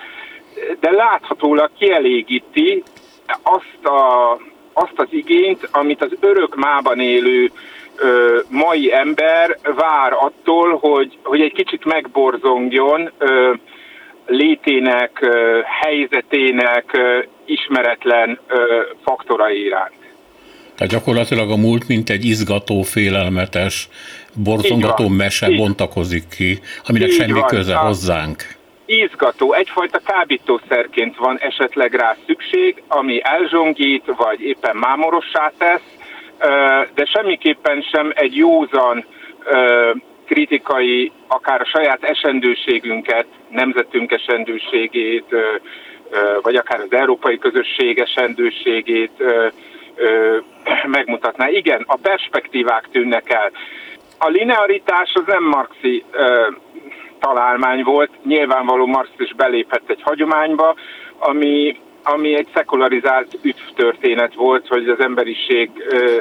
de 0.81 0.91
láthatólag 0.91 1.71
kielégíti 1.79 2.83
azt, 3.43 3.87
a, 3.87 4.33
azt 4.73 4.95
az 4.97 5.09
igényt, 5.11 5.69
amit 5.73 6.03
az 6.03 6.17
örök 6.21 6.55
mában 6.55 7.01
élő 7.01 7.51
ö, 7.97 8.39
mai 8.49 8.93
ember 8.93 9.59
vár 9.77 10.13
attól, 10.13 10.77
hogy, 10.77 11.19
hogy 11.23 11.41
egy 11.41 11.53
kicsit 11.53 11.85
megborzongjon 11.85 13.11
ö, 13.19 13.53
létének, 14.27 15.19
ö, 15.21 15.61
helyzetének 15.83 16.85
ö, 16.93 17.19
ismeretlen 17.45 18.39
ö, 18.47 18.81
faktorai 19.05 19.65
iránt. 19.65 19.95
Tehát 20.77 20.93
gyakorlatilag 20.93 21.51
a 21.51 21.57
múlt, 21.57 21.89
mint 21.89 22.11
egy 22.11 22.25
izgató, 22.25 22.83
félelmetes, 22.83 23.89
borzongató 24.35 25.09
mese 25.09 25.51
bontakozik 25.51 26.29
ki, 26.37 26.61
aminek 26.87 27.09
Így 27.09 27.15
semmi 27.15 27.33
van. 27.33 27.47
köze 27.47 27.75
hozzánk 27.75 28.57
izgató, 28.87 29.53
egyfajta 29.53 29.99
kábítószerként 29.99 31.17
van 31.17 31.39
esetleg 31.39 31.95
rá 31.95 32.17
szükség, 32.27 32.83
ami 32.89 33.21
elzsongít, 33.23 34.05
vagy 34.17 34.41
éppen 34.41 34.77
mámorossá 34.77 35.53
tesz, 35.59 35.96
de 36.95 37.05
semmiképpen 37.05 37.81
sem 37.81 38.13
egy 38.15 38.37
józan 38.37 39.05
kritikai, 40.27 41.13
akár 41.27 41.61
a 41.61 41.65
saját 41.65 42.03
esendőségünket, 42.03 43.27
nemzetünk 43.49 44.13
esendőségét, 44.13 45.25
vagy 46.43 46.57
akár 46.57 46.81
az 46.81 46.93
európai 46.93 47.39
közösség 47.39 47.99
esendőségét 47.99 49.25
megmutatná. 50.97 51.49
Igen, 51.49 51.85
a 51.87 51.97
perspektívák 51.97 52.89
tűnnek 52.93 53.31
el. 53.31 53.51
A 54.19 54.29
linearitás 54.29 55.13
az 55.15 55.23
nem 55.27 55.45
marxi 55.45 56.05
találmány 57.19 57.83
volt, 57.83 58.11
nyilvánvaló 58.25 58.87
Marx 58.87 59.11
is 59.19 59.35
belépett 59.35 59.91
egy 59.91 60.03
hagyományba, 60.03 60.75
ami 61.19 61.81
ami 62.09 62.35
egy 62.35 62.49
szekularizált 62.55 63.39
történet 63.75 64.35
volt, 64.35 64.67
hogy 64.67 64.89
az 64.89 65.01
emberiség 65.01 65.71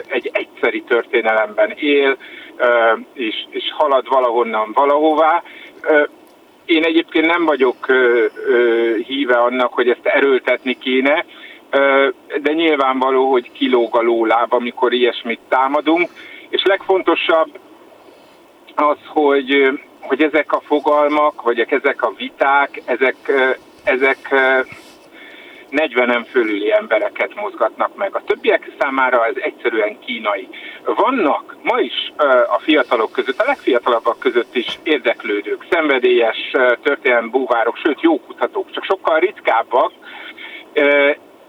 egy 0.07 0.29
egyszeri 0.33 0.81
történelemben 0.81 1.71
él, 1.75 2.17
és, 3.13 3.45
és 3.49 3.63
halad 3.77 4.07
valahonnan 4.07 4.71
valahová. 4.73 5.43
Én 6.65 6.83
egyébként 6.83 7.25
nem 7.25 7.45
vagyok 7.45 7.85
híve 9.07 9.37
annak, 9.37 9.73
hogy 9.73 9.89
ezt 9.89 10.05
erőltetni 10.05 10.77
kéne, 10.77 11.25
de 12.41 12.53
nyilvánvaló, 12.53 13.31
hogy 13.31 13.51
kilóg 13.51 13.97
a 13.97 14.01
lóláb, 14.01 14.53
amikor 14.53 14.93
ilyesmit 14.93 15.39
támadunk, 15.49 16.09
és 16.49 16.63
legfontosabb 16.63 17.59
az, 18.75 18.97
hogy, 19.07 19.79
hogy 20.01 20.21
ezek 20.21 20.53
a 20.53 20.61
fogalmak, 20.65 21.41
vagy 21.41 21.59
ezek 21.59 22.03
a 22.03 22.13
viták, 22.17 22.81
ezek, 22.85 23.15
ezek 23.83 24.33
40-en 25.75 26.25
fölüli 26.29 26.71
embereket 26.71 27.35
mozgatnak 27.35 27.95
meg. 27.95 28.15
A 28.15 28.23
többiek 28.23 28.71
számára 28.79 29.25
ez 29.25 29.35
egyszerűen 29.35 29.99
kínai. 29.99 30.47
Vannak 30.85 31.57
ma 31.63 31.79
is 31.79 32.13
a 32.47 32.59
fiatalok 32.59 33.11
között, 33.11 33.39
a 33.39 33.45
legfiatalabbak 33.45 34.19
között 34.19 34.55
is 34.55 34.79
érdeklődők, 34.83 35.65
szenvedélyes 35.69 36.51
történelmi 36.81 37.29
búvárok, 37.29 37.77
sőt 37.77 38.01
jó 38.01 38.19
kutatók, 38.19 38.71
csak 38.71 38.83
sokkal 38.83 39.19
ritkábbak, 39.19 39.91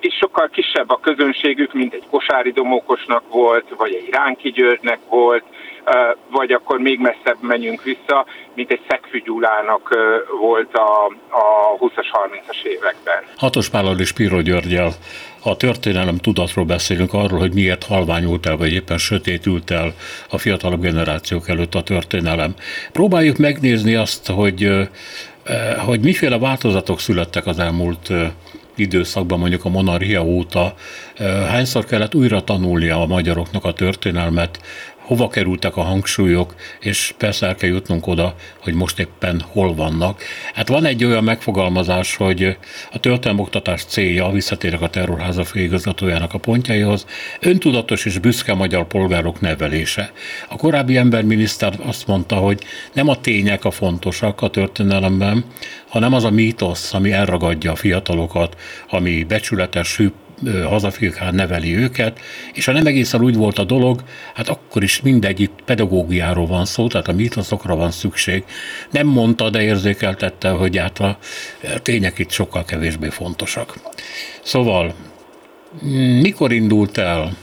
és 0.00 0.14
sokkal 0.14 0.48
kisebb 0.48 0.90
a 0.90 1.00
közönségük, 1.00 1.72
mint 1.72 1.94
egy 1.94 2.04
Kosári 2.10 2.50
Domókosnak 2.50 3.22
volt, 3.32 3.66
vagy 3.76 3.94
egy 3.94 4.08
Ránki 4.10 4.50
Györgynek 4.50 4.98
volt, 5.08 5.44
vagy 6.30 6.52
akkor 6.52 6.78
még 6.78 6.98
messzebb 6.98 7.36
menjünk 7.40 7.82
vissza, 7.82 8.26
mint 8.54 8.70
egy 8.70 8.80
Szegfű 8.88 9.22
volt 10.40 10.74
a, 10.74 11.06
a 11.30 11.76
20-as, 11.78 12.06
30-as 12.12 12.62
években. 12.64 13.22
Hatos 13.36 13.68
Pállal 13.68 13.98
és 13.98 14.12
Piro 14.12 14.40
Györgyel 14.40 14.90
a 15.42 15.56
történelem 15.56 16.16
tudatról 16.16 16.64
beszélünk, 16.64 17.12
arról, 17.12 17.38
hogy 17.38 17.54
miért 17.54 17.84
halványult 17.84 18.46
el, 18.46 18.56
vagy 18.56 18.72
éppen 18.72 18.98
sötétült 18.98 19.70
el 19.70 19.92
a 20.30 20.38
fiatalabb 20.38 20.80
generációk 20.80 21.48
előtt 21.48 21.74
a 21.74 21.82
történelem. 21.82 22.54
Próbáljuk 22.92 23.36
megnézni 23.36 23.94
azt, 23.94 24.30
hogy 24.30 24.88
hogy 25.86 26.00
miféle 26.00 26.38
változatok 26.38 27.00
születtek 27.00 27.46
az 27.46 27.58
elmúlt 27.58 28.10
időszakban, 28.74 29.38
mondjuk 29.38 29.64
a 29.64 29.68
monarchia 29.68 30.22
óta, 30.24 30.74
hányszor 31.48 31.84
kellett 31.84 32.14
újra 32.14 32.44
tanulnia 32.44 33.00
a 33.00 33.06
magyaroknak 33.06 33.64
a 33.64 33.72
történelmet, 33.72 34.60
hova 35.06 35.28
kerültek 35.28 35.76
a 35.76 35.82
hangsúlyok, 35.82 36.54
és 36.80 37.14
persze 37.18 37.46
el 37.46 37.54
kell 37.54 37.68
jutnunk 37.68 38.06
oda, 38.06 38.34
hogy 38.62 38.74
most 38.74 38.98
éppen 38.98 39.42
hol 39.48 39.74
vannak. 39.74 40.22
Hát 40.54 40.68
van 40.68 40.84
egy 40.84 41.04
olyan 41.04 41.24
megfogalmazás, 41.24 42.16
hogy 42.16 42.56
a 42.92 43.00
történelmoktatás 43.00 43.84
célja, 43.84 44.30
visszatérek 44.30 44.80
a 44.80 44.88
terrorháza 44.88 45.44
főigazgatójának 45.44 46.34
a 46.34 46.38
pontjaihoz, 46.38 47.06
öntudatos 47.40 48.04
és 48.04 48.18
büszke 48.18 48.54
magyar 48.54 48.86
polgárok 48.86 49.40
nevelése. 49.40 50.12
A 50.48 50.56
korábbi 50.56 50.96
emberminiszter 50.96 51.74
azt 51.82 52.06
mondta, 52.06 52.34
hogy 52.34 52.62
nem 52.92 53.08
a 53.08 53.20
tények 53.20 53.64
a 53.64 53.70
fontosak 53.70 54.42
a 54.42 54.50
történelemben, 54.50 55.44
hanem 55.88 56.12
az 56.12 56.24
a 56.24 56.30
mítosz, 56.30 56.94
ami 56.94 57.12
elragadja 57.12 57.72
a 57.72 57.76
fiatalokat, 57.76 58.56
ami 58.90 59.24
becsületes, 59.24 59.96
hűbb 59.96 60.12
hazafirkán 60.64 61.34
neveli 61.34 61.76
őket, 61.76 62.20
és 62.52 62.64
ha 62.64 62.72
nem 62.72 62.86
egészen 62.86 63.22
úgy 63.22 63.34
volt 63.34 63.58
a 63.58 63.64
dolog, 63.64 64.02
hát 64.34 64.48
akkor 64.48 64.82
is 64.82 65.00
mindegy, 65.00 65.40
itt 65.40 65.58
pedagógiáról 65.64 66.46
van 66.46 66.64
szó, 66.64 66.86
tehát 66.86 67.08
a 67.08 67.12
mítoszokra 67.12 67.76
van 67.76 67.90
szükség. 67.90 68.44
Nem 68.90 69.06
mondta, 69.06 69.50
de 69.50 69.62
érzékeltette, 69.62 70.48
hogy 70.48 70.76
hát 70.76 70.98
a 70.98 71.18
tények 71.82 72.18
itt 72.18 72.30
sokkal 72.30 72.64
kevésbé 72.64 73.08
fontosak. 73.08 73.78
Szóval, 74.42 74.94
mikor 76.20 76.52
indult 76.52 76.98
el 76.98 77.36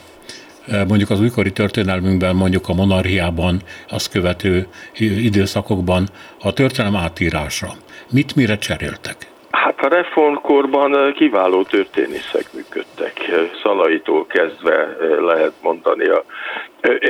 mondjuk 0.87 1.09
az 1.09 1.19
újkori 1.21 1.51
történelmünkben, 1.51 2.35
mondjuk 2.35 2.69
a 2.69 2.73
monarchiában, 2.73 3.61
azt 3.89 4.09
követő 4.09 4.67
időszakokban 4.97 6.09
a 6.39 6.53
történelem 6.53 6.95
átírása. 6.95 7.75
Mit 8.09 8.35
mire 8.35 8.57
cseréltek? 8.57 9.32
A 9.65 9.87
reformkorban 9.87 11.13
kiváló 11.13 11.63
történészek 11.63 12.53
működtek, 12.53 13.31
Szalaitól 13.63 14.25
kezdve 14.25 14.97
lehet 15.19 15.53
mondani. 15.61 16.07
A, 16.07 16.23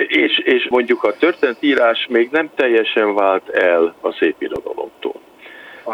és, 0.08 0.38
és 0.38 0.68
mondjuk 0.70 1.04
a 1.04 1.14
történetírás 1.14 2.08
még 2.10 2.30
nem 2.32 2.50
teljesen 2.56 3.16
vált 3.16 3.50
el 3.50 3.96
a 4.02 4.12
szépirodalomtól. 4.12 5.16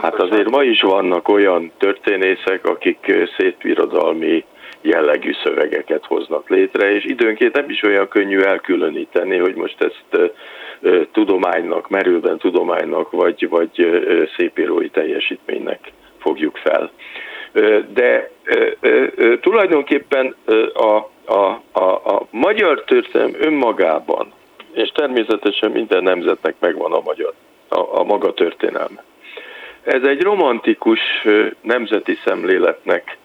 Hát 0.01 0.15
azért 0.15 0.49
ma 0.49 0.63
is 0.63 0.81
vannak 0.81 1.27
olyan 1.27 1.71
történészek, 1.77 2.65
akik 2.65 3.13
szépirodalmi 3.37 4.45
jellegű 4.81 5.31
szövegeket 5.43 6.05
hoznak 6.05 6.49
létre, 6.49 6.91
és 6.91 7.05
időnként 7.05 7.55
nem 7.55 7.69
is 7.69 7.83
olyan 7.83 8.07
könnyű 8.07 8.39
elkülöníteni, 8.39 9.37
hogy 9.37 9.55
most 9.55 9.81
ezt 9.81 10.31
tudománynak, 11.11 11.89
merőben 11.89 12.37
tudománynak, 12.37 13.11
vagy, 13.11 13.49
vagy 13.49 13.71
szépírói 14.37 14.89
teljesítménynek 14.89 15.79
fogjuk 16.19 16.57
fel. 16.57 16.91
De 17.93 18.29
tulajdonképpen 19.41 20.35
a, 20.73 21.09
a, 21.33 21.61
a, 21.71 21.83
a 22.15 22.27
magyar 22.31 22.83
történelem 22.83 23.35
önmagában, 23.39 24.33
és 24.73 24.89
természetesen 24.89 25.71
minden 25.71 26.03
nemzetnek 26.03 26.55
megvan 26.59 26.93
a 26.93 27.01
magyar, 27.05 27.33
a, 27.67 27.99
a 27.99 28.03
maga 28.03 28.33
történelme. 28.33 29.03
Ez 29.83 30.03
egy 30.03 30.21
romantikus 30.21 30.99
nemzeti 31.61 32.17
szemléletnek, 32.25 33.17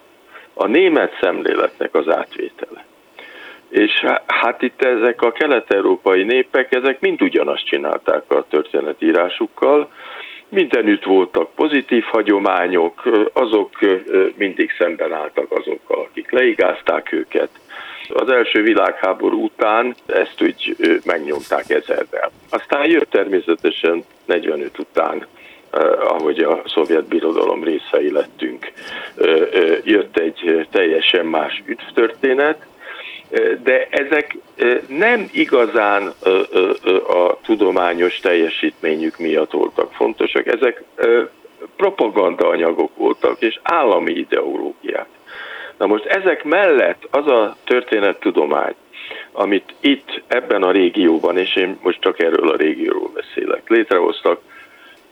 a 0.54 0.66
német 0.66 1.18
szemléletnek 1.20 1.94
az 1.94 2.08
átvétele. 2.08 2.84
És 3.68 4.04
hát 4.26 4.62
itt 4.62 4.82
ezek 4.82 5.22
a 5.22 5.32
kelet-európai 5.32 6.22
népek, 6.22 6.74
ezek 6.74 7.00
mind 7.00 7.22
ugyanazt 7.22 7.66
csinálták 7.66 8.32
a 8.32 8.46
történetírásukkal, 8.48 9.90
mindenütt 10.54 11.04
voltak 11.04 11.54
pozitív 11.54 12.02
hagyományok, 12.02 13.02
azok 13.32 13.70
mindig 14.36 14.70
szemben 14.78 15.12
álltak 15.12 15.52
azokkal, 15.52 16.06
akik 16.10 16.30
leigázták 16.30 17.12
őket. 17.12 17.48
Az 18.08 18.28
első 18.28 18.62
világháború 18.62 19.44
után 19.44 19.94
ezt 20.06 20.42
úgy 20.42 20.76
megnyomták 21.04 21.70
ezerrel. 21.70 22.30
Aztán 22.50 22.90
jött 22.90 23.10
természetesen 23.10 24.04
45 24.24 24.78
után 24.78 25.26
ahogy 26.00 26.38
a 26.38 26.62
szovjet 26.66 27.08
birodalom 27.08 27.64
részei 27.64 28.10
lettünk, 28.10 28.72
jött 29.84 30.16
egy 30.18 30.66
teljesen 30.70 31.26
más 31.26 31.62
üdvtörténet, 31.66 32.66
de 33.62 33.88
ezek 33.90 34.36
nem 34.88 35.28
igazán 35.32 36.12
a 37.08 37.40
tudományos 37.42 38.20
teljesítményük 38.20 39.18
miatt 39.18 39.50
voltak 39.50 39.92
fontosak, 39.92 40.46
ezek 40.46 40.82
propaganda 41.76 42.48
anyagok 42.48 42.96
voltak, 42.96 43.40
és 43.40 43.58
állami 43.62 44.12
ideológiák. 44.12 45.06
Na 45.78 45.86
most 45.86 46.04
ezek 46.04 46.44
mellett 46.44 47.08
az 47.10 47.26
a 47.26 47.56
történettudomány, 47.64 48.74
amit 49.32 49.74
itt 49.80 50.22
ebben 50.26 50.62
a 50.62 50.70
régióban, 50.70 51.38
és 51.38 51.56
én 51.56 51.78
most 51.82 52.00
csak 52.00 52.20
erről 52.20 52.48
a 52.48 52.56
régióról 52.56 53.10
beszélek, 53.14 53.68
létrehoztak, 53.68 54.40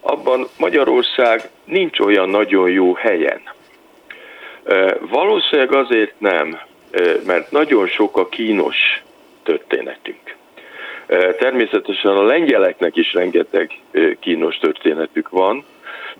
abban 0.00 0.46
Magyarország 0.58 1.40
nincs 1.64 1.98
olyan 1.98 2.28
nagyon 2.28 2.70
jó 2.70 2.94
helyen. 2.94 3.40
Valószínűleg 5.00 5.74
azért 5.74 6.14
nem, 6.18 6.60
mert 7.26 7.50
nagyon 7.50 7.86
sok 7.86 8.16
a 8.16 8.28
kínos 8.28 9.02
történetünk. 9.42 10.36
Természetesen 11.38 12.10
a 12.10 12.22
lengyeleknek 12.22 12.96
is 12.96 13.12
rengeteg 13.12 13.78
kínos 14.20 14.58
történetük 14.58 15.28
van, 15.28 15.64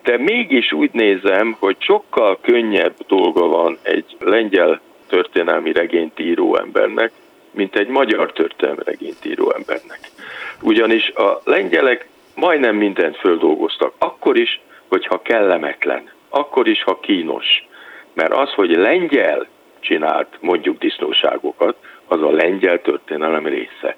de 0.03 0.19
mégis 0.19 0.73
úgy 0.73 0.91
nézem, 0.93 1.57
hogy 1.59 1.77
sokkal 1.79 2.39
könnyebb 2.41 2.95
dolga 3.07 3.47
van 3.47 3.79
egy 3.83 4.17
lengyel 4.19 4.81
történelmi 5.09 5.73
regényt 5.73 6.19
író 6.19 6.57
embernek, 6.57 7.13
mint 7.51 7.77
egy 7.77 7.89
magyar 7.89 8.33
történelmi 8.33 8.83
regényt 8.85 9.25
író 9.25 9.53
embernek. 9.55 10.01
Ugyanis 10.63 11.11
a 11.11 11.41
lengyelek 11.45 12.09
majdnem 12.35 12.77
mindent 12.77 13.17
földolgoztak, 13.17 13.95
akkor 13.99 14.37
is, 14.37 14.61
hogyha 14.89 15.23
kellemetlen, 15.23 16.11
akkor 16.29 16.69
is, 16.69 16.83
ha 16.83 17.01
kínos. 17.01 17.67
Mert 18.13 18.33
az, 18.33 18.53
hogy 18.53 18.71
lengyel 18.71 19.47
csinált 19.83 20.29
mondjuk 20.41 20.79
disznóságokat, 20.79 21.77
az 22.07 22.23
a 22.23 22.31
lengyel 22.31 22.81
történelem 22.81 23.47
része. 23.47 23.97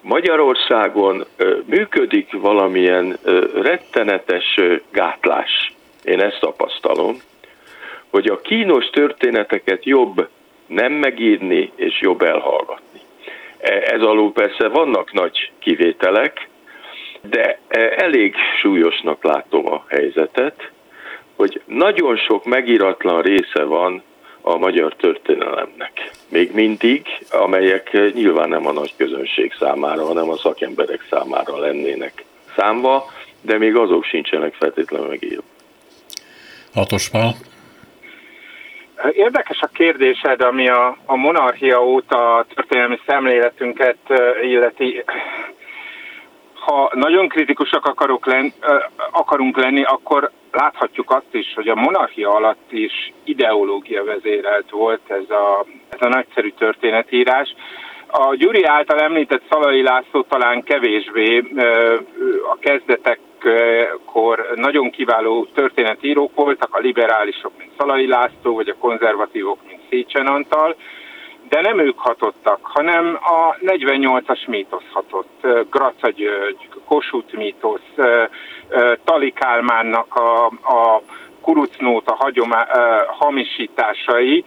Magyarországon 0.00 1.24
működik 1.64 2.32
valamilyen 2.32 3.18
rettenetes 3.54 4.60
gátlás. 4.90 5.72
Én 6.04 6.20
ezt 6.20 6.40
tapasztalom, 6.40 7.16
hogy 8.10 8.26
a 8.26 8.40
kínos 8.40 8.90
történeteket 8.90 9.84
jobb 9.84 10.28
nem 10.66 10.92
megírni 10.92 11.72
és 11.76 12.00
jobb 12.00 12.22
elhallgatni. 12.22 13.00
E, 13.58 13.72
ez 13.72 14.00
alul 14.00 14.32
persze 14.32 14.68
vannak 14.68 15.12
nagy 15.12 15.52
kivételek, 15.58 16.48
de 17.20 17.58
elég 17.96 18.34
súlyosnak 18.60 19.24
látom 19.24 19.72
a 19.72 19.84
helyzetet, 19.88 20.70
hogy 21.36 21.60
nagyon 21.64 22.16
sok 22.16 22.44
megíratlan 22.44 23.22
része 23.22 23.64
van 23.64 24.02
a 24.48 24.58
magyar 24.58 24.94
történelemnek. 24.94 26.10
Még 26.28 26.52
mindig, 26.52 27.06
amelyek 27.30 28.12
nyilván 28.12 28.48
nem 28.48 28.66
a 28.66 28.72
nagy 28.72 28.94
közönség 28.96 29.52
számára, 29.58 30.04
hanem 30.04 30.28
a 30.28 30.36
szakemberek 30.36 31.06
számára 31.10 31.58
lennének 31.58 32.24
számva, 32.56 33.04
de 33.40 33.58
még 33.58 33.76
azok 33.76 34.04
sincsenek 34.04 34.54
feltétlenül 34.54 35.08
megírva. 35.08 35.42
Hatos 36.74 37.08
Pál. 37.08 37.34
Érdekes 39.12 39.60
a 39.60 39.66
kérdésed, 39.66 40.40
ami 40.40 40.68
a, 40.68 40.96
a 41.04 41.16
monarchia 41.16 41.84
óta 41.84 42.36
a 42.36 42.46
történelmi 42.54 42.98
szemléletünket 43.06 43.98
illeti 44.42 45.04
ha 46.68 46.90
nagyon 46.94 47.28
kritikusak 47.28 47.86
akarok 47.86 48.26
lenni, 48.26 48.52
akarunk 49.10 49.56
lenni, 49.56 49.82
akkor 49.82 50.30
láthatjuk 50.52 51.10
azt 51.10 51.34
is, 51.34 51.52
hogy 51.54 51.68
a 51.68 51.74
monarchia 51.74 52.34
alatt 52.34 52.72
is 52.72 53.12
ideológia 53.24 54.04
vezérelt 54.04 54.70
volt 54.70 55.00
ez 55.06 55.30
a, 55.30 55.64
ez 55.88 56.00
a 56.00 56.08
nagyszerű 56.08 56.50
történetírás. 56.50 57.54
A 58.06 58.34
Gyuri 58.34 58.64
által 58.64 59.00
említett 59.00 59.42
Szalai 59.50 59.82
László 59.82 60.22
talán 60.22 60.62
kevésbé 60.62 61.44
a 62.50 62.58
kezdetekkor 62.60 64.52
nagyon 64.54 64.90
kiváló 64.90 65.46
történetírók 65.54 66.34
voltak, 66.34 66.74
a 66.74 66.80
liberálisok, 66.80 67.52
mint 67.58 67.72
Szalai 67.78 68.06
László, 68.06 68.54
vagy 68.54 68.68
a 68.68 68.78
konzervatívok, 68.78 69.58
mint 69.66 69.80
Szécsen 69.88 70.26
Antal, 70.26 70.76
de 71.48 71.60
nem 71.60 71.78
ők 71.78 71.98
hatottak, 71.98 72.58
hanem 72.62 73.18
a 73.22 73.54
48-as 73.54 74.46
mítosz 74.46 74.88
hatott, 74.92 75.46
Graca 75.70 76.08
György, 76.10 76.68
Kossuth 76.84 77.34
mítosz, 77.34 77.94
Tali 79.04 79.30
Kálmánnak 79.30 80.14
a, 80.14 80.46
a 80.46 81.02
kurucnót, 81.40 82.08
a 82.08 82.14
hagyomá, 82.14 82.66
hamisításai, 83.06 84.44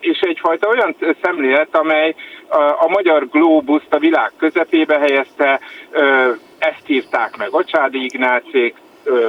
és 0.00 0.18
egyfajta 0.20 0.68
olyan 0.68 0.96
szemlélet, 1.22 1.76
amely 1.76 2.14
a 2.78 2.88
magyar 2.88 3.28
glóbuszt 3.28 3.94
a 3.94 3.98
világ 3.98 4.30
közepébe 4.36 4.98
helyezte, 4.98 5.60
ezt 6.58 6.88
írták 6.88 7.36
meg 7.36 7.48
Acsádi 7.50 8.04
Ignácék, 8.04 8.74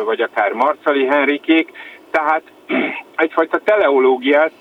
vagy 0.05 0.21
akár 0.21 0.51
Marcali 0.51 1.05
Henrikék, 1.05 1.71
tehát 2.11 2.43
egyfajta 3.15 3.59
teleológiát, 3.59 4.51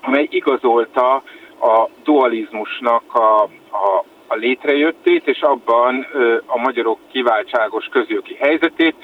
amely 0.00 0.26
igazolta 0.30 1.22
a 1.64 1.88
dualizmusnak 2.04 3.14
a, 3.14 3.42
a, 3.70 4.04
a 4.26 4.34
létrejöttét, 4.34 5.28
és 5.28 5.40
abban 5.40 6.06
a 6.46 6.58
magyarok 6.58 6.98
kiváltságos 7.12 7.86
közjogi 7.86 8.34
helyzetét. 8.34 8.94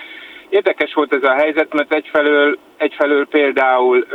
Érdekes 0.48 0.94
volt 0.94 1.12
ez 1.12 1.22
a 1.22 1.34
helyzet, 1.34 1.72
mert 1.72 1.94
egyfelől, 1.94 2.58
egyfelől 2.76 3.26
például 3.26 4.06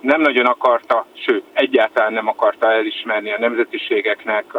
nem 0.00 0.20
nagyon 0.20 0.46
akarta, 0.46 1.06
sőt, 1.12 1.44
egyáltalán 1.52 2.12
nem 2.12 2.28
akarta 2.28 2.72
elismerni 2.72 3.32
a 3.32 3.38
nemzetiségeknek 3.38 4.54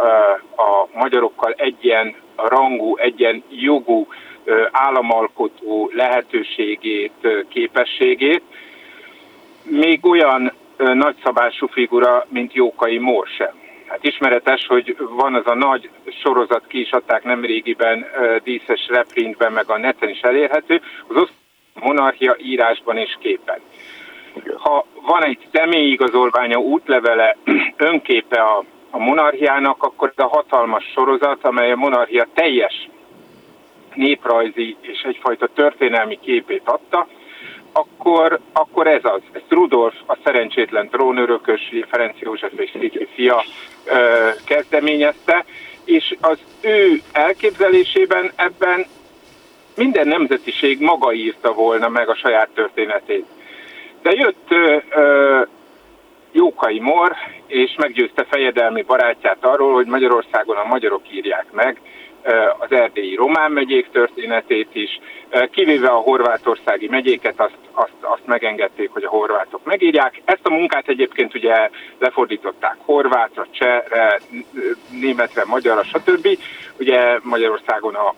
a 0.56 0.88
magyarokkal 0.93 1.54
egyen 1.58 2.15
rangú, 2.36 2.97
egyen 2.97 3.43
jogú 3.49 4.08
államalkotó 4.71 5.89
lehetőségét, 5.93 7.45
képességét. 7.49 8.41
Még 9.63 10.06
olyan 10.06 10.52
nagyszabású 10.84 11.68
figura, 11.68 12.26
mint 12.30 12.54
Jókai 12.54 12.98
Mór 12.98 13.28
sem. 13.28 13.54
Hát 13.88 14.04
ismeretes, 14.04 14.65
hogy 14.68 14.96
van 15.10 15.36
az 15.36 15.48
a 15.48 15.56
nagy 15.56 15.89
sorozat, 16.22 16.68
ki 16.68 16.80
is 16.80 16.92
adták 16.92 17.24
nemrégiben 17.24 18.06
díszes 18.44 18.88
reprintben, 18.88 19.52
meg 19.52 19.70
a 19.70 19.78
neten 19.78 20.10
is 20.10 20.20
elérhető, 20.20 20.82
az 21.08 21.28
monarchia 21.74 22.36
írásban 22.38 22.98
és 22.98 23.18
képen. 23.20 23.60
Ha 24.58 24.86
van 25.02 25.24
egy 25.24 25.48
személyigazolványa, 25.54 26.58
útlevele, 26.58 27.38
önképe 27.92 28.42
a, 28.42 28.63
a 28.89 28.98
monarchiának, 28.98 29.84
akkor 29.84 30.13
ez 30.15 30.24
a 30.24 30.28
hatalmas 30.28 30.84
sorozat, 30.94 31.44
amely 31.46 31.72
a 31.72 31.76
monarchia 31.76 32.28
teljes 32.34 32.89
néprajzi 33.94 34.76
és 34.82 35.02
egyfajta 35.02 35.48
történelmi 35.48 36.20
képét 36.22 36.62
adta, 36.65 37.08
akkor, 37.72 38.40
akkor 38.54 38.88
ez 38.88 39.06
az. 39.06 39.22
Ez 39.32 39.42
Rudolf, 39.50 39.94
a 40.06 40.18
szerencsétlen 40.24 40.90
trónörökös, 40.90 41.62
Ferenc 41.90 42.20
József 42.20 42.52
és 42.56 42.70
Szécsi 42.80 43.08
fia 43.14 43.44
ö, 43.86 44.30
kezdeményezte, 44.46 45.46
és 45.86 46.16
az 46.22 46.38
ő 46.62 47.02
elképzelésében 47.12 48.32
ebben 48.36 48.86
minden 49.76 50.08
nemzetiség 50.08 50.80
maga 50.80 51.14
írta 51.14 51.54
volna 51.54 51.90
meg 51.90 52.10
a 52.10 52.16
saját 52.16 52.50
történetét. 52.54 53.26
De 54.02 54.12
jött 54.12 54.48
ö, 54.50 54.78
ö, 54.90 55.42
Jókai 56.32 56.80
Mor, 56.80 57.16
és 57.48 57.76
meggyőzte 57.78 58.26
fejedelmi 58.30 58.82
barátját 58.82 59.46
arról, 59.46 59.74
hogy 59.74 59.86
Magyarországon 59.86 60.58
a 60.58 60.68
magyarok 60.68 61.02
írják 61.12 61.46
meg 61.52 61.82
az 62.60 62.72
erdélyi 62.72 63.16
román 63.16 63.52
megyék 63.52 63.90
történetét 63.92 64.70
is, 64.76 65.00
kivéve 65.52 65.88
a 65.88 65.96
horvátországi 65.96 66.88
megyéket, 66.88 67.40
azt, 67.40 67.58
azt, 67.72 67.94
azt 68.02 68.26
megengedték, 68.26 68.90
hogy 68.92 69.04
a 69.04 69.10
horvátok 69.10 69.64
megírják. 69.64 70.22
Ezt 70.26 70.46
a 70.46 70.54
munkát 70.54 70.88
egyébként 70.88 71.36
ugye 71.36 71.70
lefordították 72.00 72.78
horvátra, 72.86 73.48
csehre, 73.52 74.20
németre, 75.02 75.44
magyarra, 75.46 75.84
stb. 75.84 76.28
Ugye 76.80 77.20
Magyarországon 77.24 77.96
a 77.96 78.14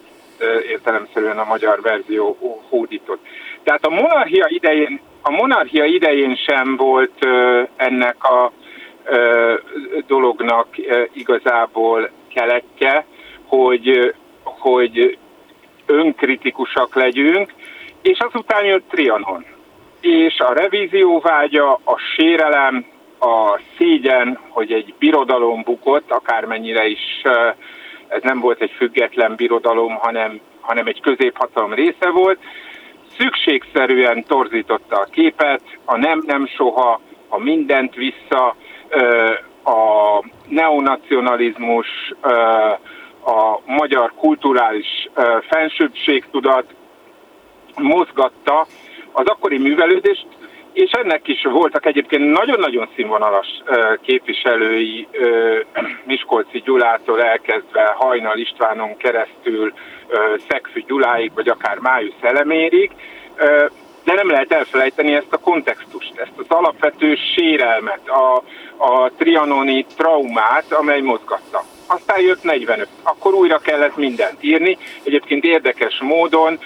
értelemszerűen 0.69 1.37
a 1.37 1.45
magyar 1.45 1.81
verzió 1.81 2.37
hódított. 2.69 3.25
Tehát 3.63 3.85
a 3.85 3.89
monarchia 3.89 4.45
idején, 4.47 5.01
a 5.21 5.31
monarchia 5.31 5.85
idején 5.85 6.35
sem 6.35 6.75
volt 6.75 7.25
ennek 7.75 8.23
a 8.23 8.51
dolognak 10.07 10.67
igazából 11.13 12.09
keletje, 12.33 13.05
hogy, 13.51 14.13
hogy 14.43 15.17
önkritikusak 15.85 16.95
legyünk, 16.95 17.53
és 18.01 18.19
azután 18.19 18.65
jött 18.65 18.89
Trianon. 18.89 19.45
És 20.01 20.39
a 20.39 20.53
revízió 20.53 21.19
vágya, 21.19 21.71
a 21.71 21.97
sérelem, 22.15 22.85
a 23.19 23.59
szégyen, 23.77 24.39
hogy 24.49 24.71
egy 24.71 24.93
birodalom 24.99 25.61
bukott, 25.63 26.11
akármennyire 26.11 26.85
is 26.85 27.21
ez 28.07 28.21
nem 28.21 28.39
volt 28.39 28.61
egy 28.61 28.71
független 28.77 29.35
birodalom, 29.35 29.95
hanem, 29.95 30.39
hanem 30.59 30.87
egy 30.87 31.01
középhatalom 31.01 31.73
része 31.73 32.09
volt, 32.09 32.39
szükségszerűen 33.17 34.23
torzította 34.23 34.95
a 34.95 35.07
képet, 35.11 35.61
a 35.85 35.97
nem-nem 35.97 36.47
soha, 36.47 37.01
a 37.29 37.39
mindent 37.39 37.95
vissza, 37.95 38.55
a 39.63 40.23
neonacionalizmus, 40.47 41.87
a 43.25 43.59
magyar 43.65 44.13
kulturális 44.15 45.09
fensőbbségtudat 45.49 46.65
mozgatta 47.75 48.65
az 49.11 49.25
akkori 49.25 49.57
művelődést, 49.57 50.27
és 50.73 50.91
ennek 50.91 51.27
is 51.27 51.43
voltak 51.43 51.85
egyébként 51.85 52.31
nagyon-nagyon 52.31 52.89
színvonalas 52.95 53.47
képviselői 54.01 55.07
Miskolci 56.03 56.61
Gyulától 56.65 57.23
elkezdve 57.23 57.93
Hajnal 57.97 58.37
Istvánon 58.37 58.97
keresztül 58.97 59.73
Szegfű 60.49 60.83
Gyuláig, 60.87 61.31
vagy 61.33 61.47
akár 61.47 61.77
Májusz 61.77 62.21
Elemérig, 62.21 62.91
de 64.03 64.13
nem 64.13 64.29
lehet 64.29 64.51
elfelejteni 64.51 65.13
ezt 65.13 65.33
a 65.33 65.37
kontextust, 65.37 66.17
ezt 66.17 66.37
az 66.37 66.45
alapvető 66.47 67.15
sérelmet, 67.35 68.09
a, 68.09 68.43
a 68.77 69.11
trianoni 69.17 69.85
traumát, 69.97 70.71
amely 70.71 71.01
mozgatta. 71.01 71.63
Aztán 71.93 72.21
jött 72.21 72.43
45, 72.43 72.87
akkor 73.03 73.33
újra 73.33 73.57
kellett 73.57 73.95
mindent 73.97 74.43
írni. 74.43 74.77
Egyébként 75.03 75.43
érdekes 75.43 76.01
módon 76.01 76.59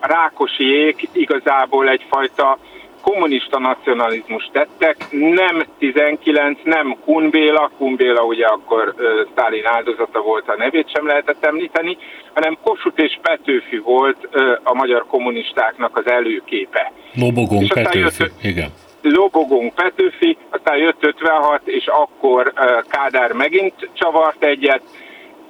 Rákosiék 0.00 1.08
igazából 1.12 1.88
egyfajta 1.88 2.58
kommunista 3.00 3.58
nacionalizmus 3.58 4.48
tettek, 4.52 4.96
nem 5.10 5.64
19, 5.78 6.58
nem 6.64 6.96
Kunbéla, 7.04 7.70
Kunbéla 7.78 8.22
ugye 8.22 8.46
akkor 8.46 8.94
Sztálin 9.30 9.66
áldozata 9.66 10.20
volt, 10.20 10.48
a 10.48 10.56
nevét 10.56 10.90
sem 10.94 11.06
lehetett 11.06 11.44
említeni, 11.44 11.98
hanem 12.34 12.58
Kossuth 12.62 13.02
és 13.02 13.18
Petőfi 13.22 13.78
volt 13.78 14.28
a 14.62 14.74
magyar 14.74 15.06
kommunistáknak 15.06 15.96
az 15.96 16.06
előképe. 16.06 16.92
Lobogón 17.14 17.66
Petőfi, 17.68 17.98
jött, 17.98 18.32
igen. 18.42 18.70
Lobogón 19.02 19.74
Petőfi, 19.74 20.36
aztán 20.50 20.76
jött 20.76 21.04
56, 21.04 21.60
és 21.64 21.86
akkor 21.86 22.52
Kádár 22.88 23.32
megint 23.32 23.88
csavart 23.92 24.44
egyet, 24.44 24.82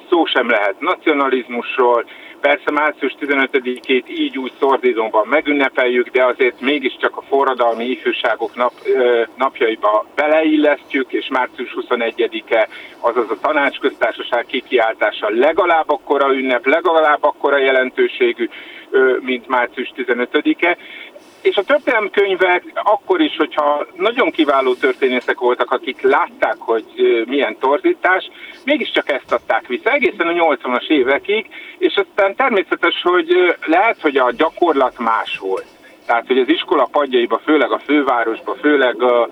szó 0.09 0.25
sem 0.25 0.51
lehet 0.51 0.81
nacionalizmusról, 0.81 2.05
Persze 2.43 2.71
március 2.71 3.15
15-ét 3.21 4.09
így 4.09 4.39
úgy 4.39 4.53
szordizomban 4.59 5.27
megünnepeljük, 5.27 6.09
de 6.09 6.25
azért 6.25 6.61
mégiscsak 6.61 7.17
a 7.17 7.23
forradalmi 7.23 7.85
ifjúságok 7.85 8.55
nap, 8.55 8.73
napjaiba 9.37 10.07
beleillesztjük, 10.15 11.13
és 11.13 11.29
március 11.29 11.77
21-e, 11.81 12.69
azaz 13.01 13.31
a 13.31 13.39
tanácsköztársaság 13.41 14.47
kikiáltása 14.47 15.29
legalább 15.31 15.91
akkora 15.91 16.33
ünnep, 16.35 16.67
legalább 16.67 17.23
akkora 17.25 17.59
jelentőségű, 17.59 18.49
mint 19.21 19.49
március 19.49 19.93
15-e 19.97 20.77
és 21.43 21.57
a 21.57 21.63
történelemkönyvek 21.63 22.65
akkor 22.75 23.21
is, 23.21 23.37
hogyha 23.37 23.87
nagyon 23.97 24.31
kiváló 24.31 24.75
történészek 24.75 25.39
voltak, 25.39 25.71
akik 25.71 26.01
látták, 26.01 26.57
hogy 26.59 26.85
milyen 27.27 27.57
torzítás, 27.59 28.31
mégiscsak 28.65 29.11
ezt 29.11 29.33
adták 29.33 29.67
vissza 29.67 29.91
egészen 29.91 30.27
a 30.27 30.33
80-as 30.33 30.89
évekig, 30.89 31.47
és 31.79 31.95
aztán 31.95 32.35
természetes, 32.35 33.03
hogy 33.03 33.57
lehet, 33.67 34.01
hogy 34.01 34.17
a 34.17 34.33
gyakorlat 34.33 34.99
más 34.99 35.39
volt. 35.39 35.67
Tehát, 36.07 36.27
hogy 36.27 36.39
az 36.39 36.49
iskola 36.49 36.89
padjaiba, 36.93 37.41
főleg 37.45 37.71
a 37.71 37.79
fővárosban, 37.79 38.57
főleg 38.57 39.03
a 39.03 39.29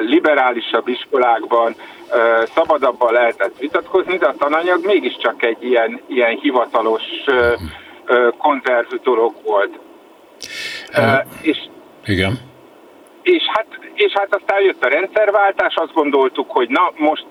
liberálisabb 0.00 0.88
iskolákban 0.88 1.74
szabadabban 2.54 3.12
lehetett 3.12 3.58
vitatkozni, 3.58 4.16
de 4.16 4.26
a 4.26 4.34
tananyag 4.38 4.84
mégiscsak 4.84 5.42
egy 5.42 5.64
ilyen, 5.64 6.00
ilyen 6.06 6.38
hivatalos 6.40 7.02
konzerv 8.38 8.94
dolog 9.02 9.34
volt. 9.44 9.78
Uh, 10.96 11.26
és, 11.42 11.58
igen. 12.04 12.38
És 13.22 13.42
hát, 13.52 13.66
és 13.94 14.12
hát 14.12 14.34
aztán 14.34 14.62
jött 14.62 14.84
a 14.84 14.88
rendszerváltás, 14.88 15.74
azt 15.74 15.92
gondoltuk, 15.92 16.50
hogy 16.50 16.68
na 16.68 16.92
most 16.96 17.26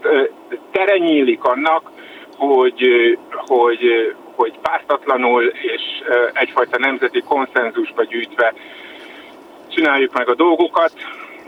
tere 0.72 0.98
nyílik 0.98 1.44
annak, 1.44 1.92
hogy, 2.38 2.88
hogy, 3.32 4.16
hogy 4.36 4.60
pártatlanul 4.62 5.44
és 5.46 5.82
egyfajta 6.34 6.78
nemzeti 6.78 7.22
konszenzusba 7.22 8.04
gyűjtve 8.04 8.54
csináljuk 9.68 10.14
meg 10.14 10.30
a 10.30 10.36
dolgokat. 10.36 10.92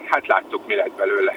Hát 0.06 0.28
láttuk, 0.28 0.68
mi 0.68 0.76
lett 0.76 0.96
belőle. 0.98 1.36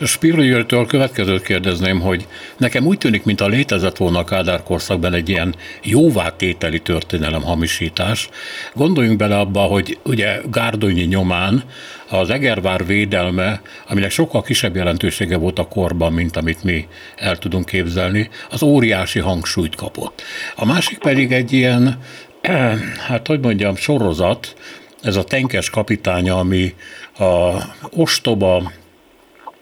Spiro 0.00 0.42
Györgytől 0.42 0.86
következőt 0.86 1.42
kérdezném, 1.42 2.00
hogy 2.00 2.26
nekem 2.56 2.86
úgy 2.86 2.98
tűnik, 2.98 3.24
mint 3.24 3.40
a 3.40 3.46
létezett 3.46 3.96
volna 3.96 4.18
a 4.18 4.24
Kádár 4.24 4.62
korszakban 4.62 5.14
egy 5.14 5.28
ilyen 5.28 5.54
jóvátételi 5.82 6.80
történelem 6.80 7.42
hamisítás. 7.42 8.28
Gondoljunk 8.74 9.18
bele 9.18 9.38
abba, 9.38 9.60
hogy 9.60 9.98
ugye 10.02 10.40
Gárdonyi 10.50 11.02
nyomán 11.02 11.62
az 12.08 12.30
Egervár 12.30 12.86
védelme, 12.86 13.60
aminek 13.88 14.10
sokkal 14.10 14.42
kisebb 14.42 14.76
jelentősége 14.76 15.36
volt 15.36 15.58
a 15.58 15.68
korban, 15.68 16.12
mint 16.12 16.36
amit 16.36 16.64
mi 16.64 16.86
el 17.16 17.38
tudunk 17.38 17.66
képzelni, 17.66 18.28
az 18.50 18.62
óriási 18.62 19.18
hangsúlyt 19.18 19.74
kapott. 19.74 20.22
A 20.56 20.64
másik 20.64 20.98
pedig 20.98 21.32
egy 21.32 21.52
ilyen, 21.52 21.98
hát 23.08 23.26
hogy 23.26 23.40
mondjam, 23.40 23.76
sorozat, 23.76 24.54
ez 25.02 25.16
a 25.16 25.24
tenkes 25.24 25.70
kapitánya, 25.70 26.38
ami 26.38 26.74
a 27.18 27.52
ostoba 27.90 28.72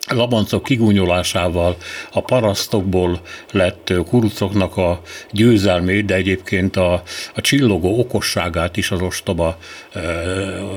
labancok 0.06 0.62
kigúnyolásával 0.62 1.76
a 2.12 2.20
parasztokból 2.20 3.20
lett 3.52 3.92
kurucoknak 4.08 4.76
a 4.76 5.00
győzelmét, 5.30 6.04
de 6.04 6.14
egyébként 6.14 6.76
a, 6.76 7.02
a 7.34 7.40
csillogó 7.40 7.98
okosságát 7.98 8.76
is 8.76 8.90
az 8.90 9.00
ostoba 9.00 9.58
ö, 9.92 10.02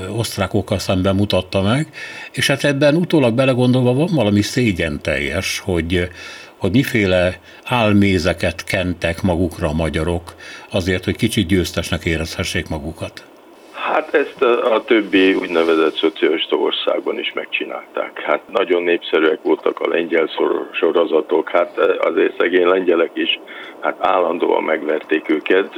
osztrákokkal 0.09 0.79
szemben 0.79 1.15
mutatta 1.15 1.61
meg, 1.61 1.93
és 2.31 2.47
hát 2.47 2.63
ebben 2.63 2.95
utólag 2.95 3.33
belegondolva 3.33 3.93
van 3.93 4.09
valami 4.13 4.41
szégyen 4.41 5.01
teljes, 5.01 5.59
hogy 5.59 6.09
hogy 6.57 6.71
miféle 6.71 7.39
álmézeket 7.63 8.63
kentek 8.63 9.21
magukra 9.21 9.67
a 9.67 9.73
magyarok 9.73 10.35
azért, 10.69 11.03
hogy 11.03 11.15
kicsit 11.15 11.47
győztesnek 11.47 12.05
érezhessék 12.05 12.67
magukat. 12.67 13.26
Hát 13.93 14.13
ezt 14.13 14.41
a, 14.41 14.83
többi 14.85 15.33
úgynevezett 15.33 15.95
szocialista 15.95 16.55
országban 16.55 17.19
is 17.19 17.33
megcsinálták. 17.33 18.21
Hát 18.21 18.41
nagyon 18.47 18.83
népszerűek 18.83 19.39
voltak 19.41 19.79
a 19.79 19.87
lengyel 19.87 20.29
sorozatok, 20.71 21.49
hát 21.49 21.77
azért 21.99 22.39
szegény 22.39 22.67
lengyelek 22.67 23.11
is 23.13 23.39
hát 23.79 23.95
állandóan 23.99 24.63
megverték 24.63 25.29
őket, 25.29 25.71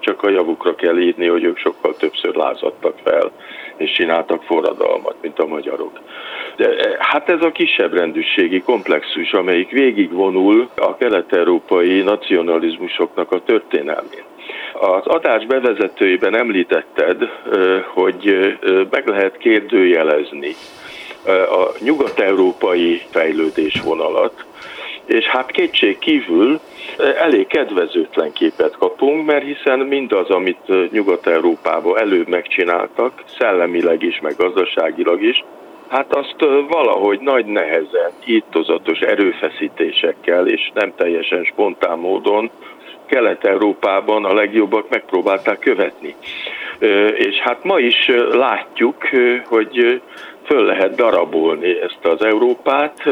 csak 0.00 0.22
a 0.22 0.30
javukra 0.30 0.74
kell 0.74 0.98
írni, 0.98 1.26
hogy 1.26 1.44
ők 1.44 1.58
sokkal 1.58 1.96
többször 1.96 2.34
lázadtak 2.34 2.94
fel, 3.04 3.30
és 3.76 3.92
csináltak 3.92 4.42
forradalmat, 4.42 5.16
mint 5.22 5.38
a 5.38 5.46
magyarok. 5.46 6.00
De, 6.56 6.96
hát 6.98 7.28
ez 7.28 7.42
a 7.42 7.52
kisebb 7.52 7.92
rendűségi 7.94 8.60
komplexus, 8.60 9.32
amelyik 9.32 9.70
végigvonul 9.70 10.68
a 10.76 10.96
kelet-európai 10.96 12.02
nacionalizmusoknak 12.02 13.32
a 13.32 13.42
történelmén. 13.42 14.24
Az 14.72 15.06
adás 15.06 15.46
bevezetőiben 15.46 16.36
említetted, 16.36 17.28
hogy 17.94 18.56
meg 18.90 19.08
lehet 19.08 19.36
kérdőjelezni 19.36 20.54
a 21.50 21.74
nyugat-európai 21.80 23.02
fejlődésvonalat, 23.10 24.44
és 25.06 25.24
hát 25.24 25.50
kétség 25.50 25.98
kívül 25.98 26.60
elég 27.18 27.46
kedvezőtlen 27.46 28.32
képet 28.32 28.76
kapunk, 28.76 29.26
mert 29.26 29.44
hiszen 29.44 29.78
mindaz, 29.78 30.28
amit 30.28 30.90
Nyugat-Európában 30.90 31.98
előbb 31.98 32.28
megcsináltak, 32.28 33.22
szellemileg 33.38 34.02
is, 34.02 34.20
meg 34.20 34.34
gazdaságilag 34.36 35.22
is, 35.22 35.44
hát 35.88 36.14
azt 36.14 36.36
valahogy 36.68 37.20
nagy 37.20 37.46
nehezen, 37.46 38.10
írtozatos 38.24 38.98
erőfeszítésekkel 38.98 40.46
és 40.46 40.70
nem 40.74 40.92
teljesen 40.96 41.44
spontán 41.44 41.98
módon 41.98 42.50
Kelet-Európában 43.06 44.24
a 44.24 44.34
legjobbak 44.34 44.88
megpróbálták 44.88 45.58
követni. 45.58 46.14
És 47.14 47.36
hát 47.36 47.64
ma 47.64 47.78
is 47.78 48.10
látjuk, 48.32 49.08
hogy 49.46 50.00
föl 50.44 50.64
lehet 50.64 50.94
darabolni 50.94 51.80
ezt 51.80 52.04
az 52.04 52.24
Európát, 52.24 53.02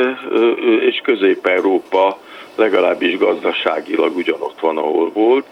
és 0.81 1.01
Közép-Európa 1.03 2.17
legalábbis 2.57 3.19
gazdaságilag 3.19 4.17
ugyanott 4.17 4.61
van, 4.61 4.79
ahol 4.79 5.11
volt, 5.13 5.47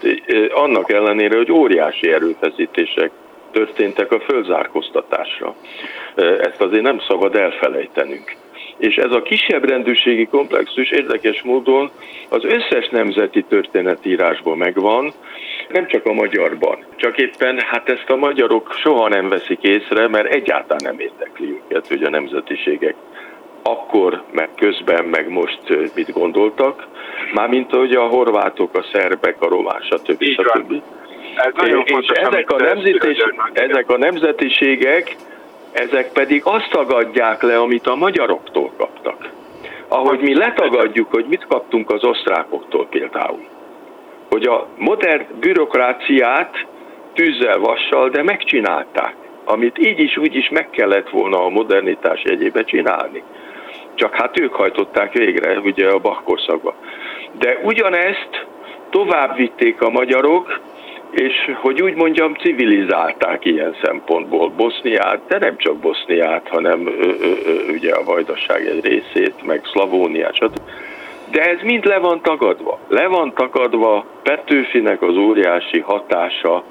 annak 0.53 0.91
ellenére, 0.91 1.37
hogy 1.37 1.51
óriási 1.51 2.11
erőfeszítések 2.11 3.11
történtek 3.51 4.11
a 4.11 4.19
fölzárkóztatásra. 4.19 5.55
Ezt 6.15 6.61
azért 6.61 6.83
nem 6.83 6.99
szabad 7.07 7.35
elfelejtenünk. 7.35 8.35
És 8.83 8.95
ez 8.95 9.11
a 9.11 9.21
kisebb 9.21 9.69
rendűségi 9.69 10.25
komplexus 10.25 10.91
érdekes 10.91 11.41
módon 11.41 11.91
az 12.29 12.43
összes 12.43 12.89
nemzeti 12.89 13.43
történetírásban 13.43 14.57
megvan, 14.57 15.13
nem 15.69 15.87
csak 15.87 16.05
a 16.05 16.13
magyarban. 16.13 16.85
Csak 16.95 17.17
éppen 17.17 17.59
hát 17.59 17.89
ezt 17.89 18.09
a 18.09 18.15
magyarok 18.15 18.73
soha 18.81 19.07
nem 19.07 19.29
veszik 19.29 19.61
észre, 19.61 20.07
mert 20.07 20.33
egyáltalán 20.33 20.83
nem 20.83 20.99
érdekli 20.99 21.49
őket, 21.49 21.87
hogy 21.87 22.03
a 22.03 22.09
nemzetiségek 22.09 22.95
akkor, 23.61 24.23
meg 24.31 24.49
közben, 24.55 25.05
meg 25.05 25.29
most 25.29 25.61
mit 25.95 26.11
gondoltak, 26.11 26.87
mármint 27.33 27.71
hogy 27.71 27.93
a 27.93 28.07
horvátok, 28.07 28.77
a 28.77 28.85
szerbek, 28.93 29.41
a 29.41 29.47
román, 29.47 29.81
stb. 29.81 30.23
stb. 30.23 30.81
Ez 31.35 31.67
és 31.67 31.73
fontos, 31.73 32.17
ezek, 32.17 32.51
a 32.51 32.57
nemzetis, 32.57 33.17
ezek 33.53 33.89
a 33.89 33.97
nemzetiségek, 33.97 35.15
ezek 35.73 36.11
pedig 36.11 36.41
azt 36.45 36.69
tagadják 36.69 37.41
le, 37.41 37.59
amit 37.59 37.87
a 37.87 37.95
magyaroktól 37.95 38.71
kaptak. 38.77 39.29
Ahogy 39.87 40.19
mi 40.19 40.35
letagadjuk, 40.35 41.11
hogy 41.11 41.25
mit 41.25 41.45
kaptunk 41.47 41.91
az 41.91 42.03
osztrákoktól 42.03 42.87
például. 42.87 43.45
Hogy 44.29 44.43
a 44.43 44.67
modern 44.77 45.25
bürokráciát 45.39 46.65
tűzzel, 47.13 47.59
vassal, 47.59 48.09
de 48.09 48.23
megcsinálták. 48.23 49.15
Amit 49.45 49.77
így 49.77 49.99
is, 49.99 50.17
úgy 50.17 50.35
is 50.35 50.49
meg 50.49 50.69
kellett 50.69 51.09
volna 51.09 51.45
a 51.45 51.49
modernitás 51.49 52.21
jegyébe 52.23 52.63
csinálni. 52.63 53.23
Csak 53.95 54.15
hát 54.15 54.39
ők 54.39 54.53
hajtották 54.53 55.13
végre, 55.13 55.59
ugye 55.59 55.89
a 55.89 55.99
Bach. 55.99 56.73
De 57.37 57.59
ugyanezt 57.63 58.45
tovább 58.89 59.35
vitték 59.35 59.81
a 59.81 59.89
magyarok, 59.89 60.59
és 61.13 61.51
hogy 61.55 61.81
úgy 61.81 61.95
mondjam, 61.95 62.33
civilizálták 62.33 63.45
ilyen 63.45 63.75
szempontból 63.83 64.49
Boszniát, 64.49 65.21
de 65.27 65.37
nem 65.37 65.57
csak 65.57 65.77
Boszniát, 65.77 66.47
hanem 66.47 66.87
ö, 66.87 66.91
ö, 66.91 67.31
ö, 67.45 67.71
ugye 67.71 67.93
a 67.93 68.03
vajdaság 68.03 68.65
egy 68.65 68.85
részét, 68.85 69.45
meg 69.45 69.61
Szlavóniát, 69.65 70.35
stb. 70.35 70.59
De 71.31 71.41
ez 71.41 71.61
mind 71.61 71.85
le 71.85 71.97
van 71.97 72.21
tagadva. 72.21 72.79
Le 72.87 73.07
van 73.07 73.33
tagadva 73.33 74.05
Petőfinek 74.23 75.01
az 75.01 75.17
óriási 75.17 75.79
hatása 75.79 76.63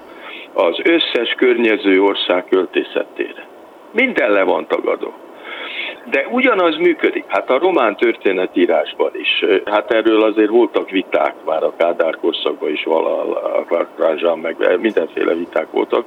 az 0.53 0.81
összes 0.83 1.35
környező 1.37 2.03
ország 2.03 2.45
költészetére. 2.49 3.47
Minden 3.91 4.31
le 4.31 4.43
van 4.43 4.67
tagadva. 4.67 5.22
De 6.11 6.27
ugyanaz 6.31 6.77
működik, 6.77 7.25
hát 7.27 7.51
a 7.51 7.59
román 7.59 7.97
történetírásban 7.97 9.11
is. 9.15 9.45
Hát 9.65 9.91
erről 9.91 10.23
azért 10.23 10.51
voltak 10.51 10.91
viták 10.91 11.35
már 11.45 11.63
a 11.63 11.73
Kádár 11.77 12.17
korszakban 12.17 12.71
is 12.71 12.85
valahol, 12.85 13.67
a 13.69 13.87
Krázsán, 13.97 14.39
meg 14.39 14.79
mindenféle 14.81 15.35
viták 15.35 15.71
voltak. 15.71 16.05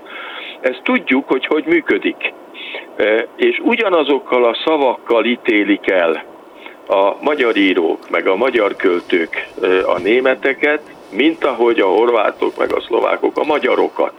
Ezt 0.61 0.81
tudjuk, 0.83 1.27
hogy 1.27 1.45
hogy 1.45 1.65
működik. 1.65 2.33
E, 2.95 3.27
és 3.35 3.61
ugyanazokkal 3.63 4.45
a 4.45 4.57
szavakkal 4.65 5.25
ítélik 5.25 5.89
el 5.89 6.23
a 6.87 7.15
magyar 7.21 7.55
írók, 7.57 8.09
meg 8.09 8.27
a 8.27 8.35
magyar 8.35 8.75
költők 8.75 9.47
e, 9.61 9.67
a 9.89 9.99
németeket, 9.99 10.81
mint 11.11 11.43
ahogy 11.43 11.79
a 11.79 11.87
horvátok, 11.87 12.57
meg 12.57 12.73
a 12.73 12.81
szlovákok 12.81 13.37
a 13.37 13.43
magyarokat. 13.43 14.13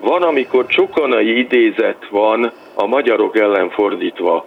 Van, 0.00 0.22
amikor 0.22 0.66
csokonai 0.66 1.38
idézet 1.38 2.06
van 2.10 2.52
a 2.74 2.86
magyarok 2.86 3.38
ellen 3.38 3.70
fordítva 3.70 4.44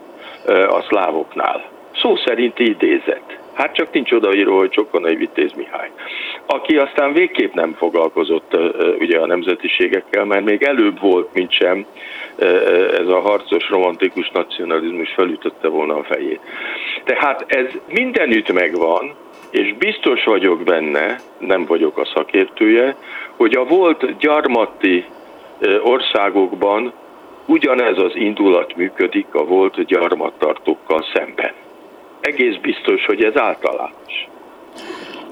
a 0.48 0.82
szlávoknál. 0.88 1.64
Szó 1.96 2.16
szerint 2.16 2.60
idézett. 2.60 3.39
Hát 3.54 3.76
csak 3.76 3.94
nincs 3.94 4.12
odaíró, 4.12 4.58
hogy 4.58 4.70
Csokonai 4.70 5.16
Vitéz 5.16 5.52
Mihály. 5.54 5.92
Aki 6.46 6.78
aztán 6.78 7.14
végképp 7.14 7.54
nem 7.54 7.74
foglalkozott 7.74 8.58
ugye 9.00 9.20
a 9.20 9.26
nemzetiségekkel, 9.26 10.26
mert 10.26 10.46
még 10.46 10.64
előbb 10.64 11.00
volt, 11.00 11.34
mint 11.34 11.52
sem 11.52 11.86
ez 13.00 13.08
a 13.08 13.20
harcos 13.20 13.70
romantikus 13.70 14.30
nacionalizmus 14.30 15.14
felütötte 15.14 15.68
volna 15.68 15.96
a 15.96 16.04
fejét. 16.04 16.39
Tehát 17.04 17.46
ez 17.48 17.66
mindenütt 17.88 18.52
megvan, 18.52 19.14
és 19.50 19.74
biztos 19.74 20.24
vagyok 20.24 20.64
benne, 20.64 21.16
nem 21.38 21.66
vagyok 21.66 21.98
a 21.98 22.06
szakértője, 22.16 22.96
hogy 23.36 23.56
a 23.56 23.64
volt 23.64 24.18
gyarmati 24.18 25.06
országokban 25.84 26.94
Ugyanez 27.52 27.97
az 27.97 28.12
indulat 28.16 28.76
működik 28.76 29.28
a 29.34 29.43
volt 29.43 29.86
gyarmattartókkal 29.86 31.06
szemben. 31.14 31.54
Egész 32.22 32.56
biztos, 32.56 33.06
hogy 33.06 33.24
ez 33.24 33.38
általános. 33.38 34.28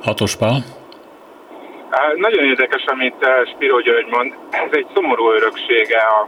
Hatos 0.01 0.35
Pál? 0.35 0.63
Nagyon 2.15 2.43
érdekes, 2.43 2.83
amit 2.85 3.25
Spiro 3.53 3.81
György 3.81 4.07
mond. 4.09 4.33
Ez 4.49 4.69
egy 4.71 4.85
szomorú 4.93 5.29
öröksége 5.31 5.99
a 5.99 6.27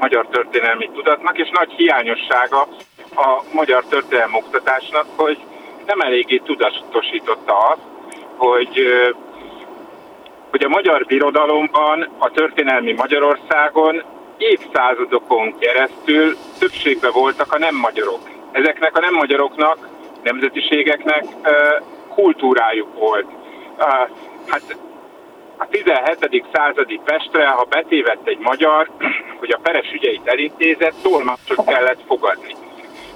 magyar 0.00 0.26
történelmi 0.26 0.90
tudatnak, 0.94 1.38
és 1.38 1.50
nagy 1.52 1.72
hiányossága 1.76 2.60
a 3.14 3.42
magyar 3.52 3.84
történelmi 3.84 4.36
oktatásnak, 4.36 5.06
hogy 5.16 5.38
nem 5.86 6.00
eléggé 6.00 6.36
tudatosította 6.36 7.58
azt, 7.58 7.82
hogy 8.36 8.86
hogy 10.50 10.64
a 10.64 10.68
magyar 10.68 11.04
birodalomban, 11.06 12.08
a 12.18 12.30
történelmi 12.30 12.92
Magyarországon 12.92 14.02
évszázadokon 14.40 15.58
keresztül 15.58 16.36
többségben 16.58 17.10
voltak 17.12 17.52
a 17.52 17.58
nem 17.58 17.76
magyarok. 17.76 18.20
Ezeknek 18.52 18.96
a 18.96 19.00
nem 19.00 19.14
magyaroknak, 19.14 19.88
nemzetiségeknek 20.22 21.24
kultúrájuk 22.14 22.94
volt. 22.98 23.26
Hát 24.46 24.76
a 25.56 25.66
17. 25.70 26.44
századi 26.52 27.00
Pestre, 27.04 27.46
ha 27.46 27.64
betévett 27.64 28.26
egy 28.26 28.38
magyar, 28.38 28.90
hogy 29.40 29.50
a 29.50 29.60
peres 29.62 29.92
ügyeit 29.92 30.26
elintézett, 30.26 30.94
tolmácsot 31.02 31.64
kellett 31.66 32.00
fogadni. 32.06 32.54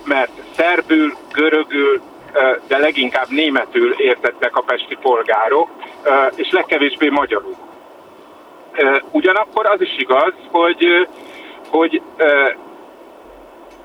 Mert 0.04 0.30
szerbül, 0.56 1.12
görögül, 1.32 2.02
de 2.66 2.78
leginkább 2.78 3.28
németül 3.28 3.92
értettek 3.92 4.56
a 4.56 4.62
pesti 4.62 4.96
polgárok, 5.00 5.68
és 6.36 6.50
legkevésbé 6.50 7.08
magyarul. 7.08 7.56
Ugyanakkor 9.10 9.66
az 9.66 9.80
is 9.80 9.96
igaz, 9.98 10.32
hogy, 10.50 11.08
hogy 11.70 12.02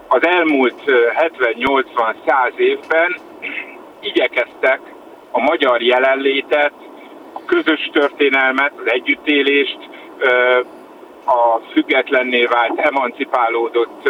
az 0.07 0.25
elmúlt 0.25 0.81
70-80-100 0.85 2.55
évben 2.55 3.15
igyekeztek 3.99 4.79
a 5.31 5.39
magyar 5.39 5.81
jelenlétet, 5.81 6.73
a 7.33 7.45
közös 7.45 7.89
történelmet, 7.93 8.71
az 8.75 8.91
együttélést, 8.91 9.77
a 11.25 11.59
függetlenné 11.71 12.45
vált, 12.45 12.79
emancipálódott 12.79 14.09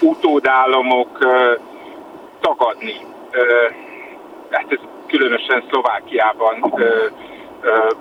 utódállamok 0.00 1.18
tagadni. 2.40 2.94
Hát 4.50 4.66
ez 4.68 4.78
különösen 5.06 5.64
Szlovákiában 5.68 6.74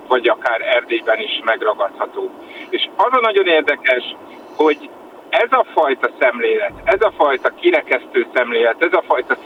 vagy 0.07 0.28
akár 0.28 0.62
Erdélyben 0.62 1.20
is 1.20 1.41
megragadható. 1.43 2.32
És 2.70 2.89
az 2.95 3.10
a 3.12 3.20
nagyon 3.20 3.47
érdekes, 3.47 4.16
hogy 4.55 4.89
ez 5.30 5.51
a 5.51 5.66
fajta 5.74 6.10
szemlélet, 6.20 6.72
ez 6.84 7.01
a 7.01 7.14
fajta 7.18 7.49
kirekesztő 7.49 8.28
szemlélet, 8.34 8.84
ez 8.84 8.93
a 8.93 9.03
fajta 9.07 9.38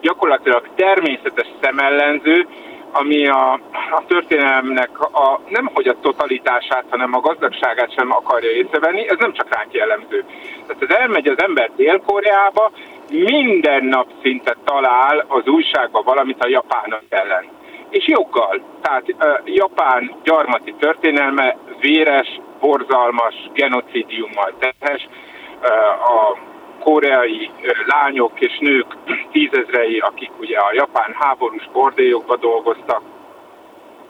gyakorlatilag 0.00 0.68
természetes 0.74 1.46
szemellenző, 1.60 2.46
ami 2.92 3.26
a, 3.26 3.52
a 3.90 4.02
történelemnek 4.06 5.00
a, 5.00 5.40
nem 5.48 5.70
hogy 5.74 5.88
a 5.88 6.00
totalitását, 6.00 6.84
hanem 6.90 7.14
a 7.14 7.20
gazdagságát 7.20 7.94
sem 7.94 8.12
akarja 8.12 8.50
észrevenni, 8.50 9.08
ez 9.08 9.18
nem 9.18 9.32
csak 9.32 9.54
ránk 9.54 9.72
jellemző. 9.74 10.24
Tehát 10.66 10.82
ez 10.82 10.96
elmegy 10.96 11.26
az 11.26 11.42
ember 11.42 11.70
Dél-Koreába, 11.76 12.70
minden 13.10 13.84
nap 13.84 14.06
szinte 14.22 14.56
talál 14.64 15.24
az 15.28 15.46
újságban 15.46 16.02
valamit 16.04 16.44
a 16.44 16.48
japánok 16.48 17.02
ellen 17.08 17.60
és 17.92 18.06
joggal. 18.06 18.60
Tehát 18.82 19.04
Japán 19.44 20.14
gyarmati 20.22 20.74
történelme 20.78 21.56
véres, 21.80 22.40
borzalmas, 22.60 23.34
genocidiummal 23.52 24.52
tehes. 24.58 25.08
Uh, 25.62 25.68
a 26.16 26.36
koreai 26.82 27.50
lányok 27.86 28.40
és 28.40 28.58
nők 28.58 28.96
tízezrei, 29.32 29.98
akik 29.98 30.30
ugye 30.38 30.58
a 30.58 30.72
japán 30.72 31.16
háborús 31.18 31.68
bordélyokba 31.72 32.36
dolgoztak, 32.36 33.02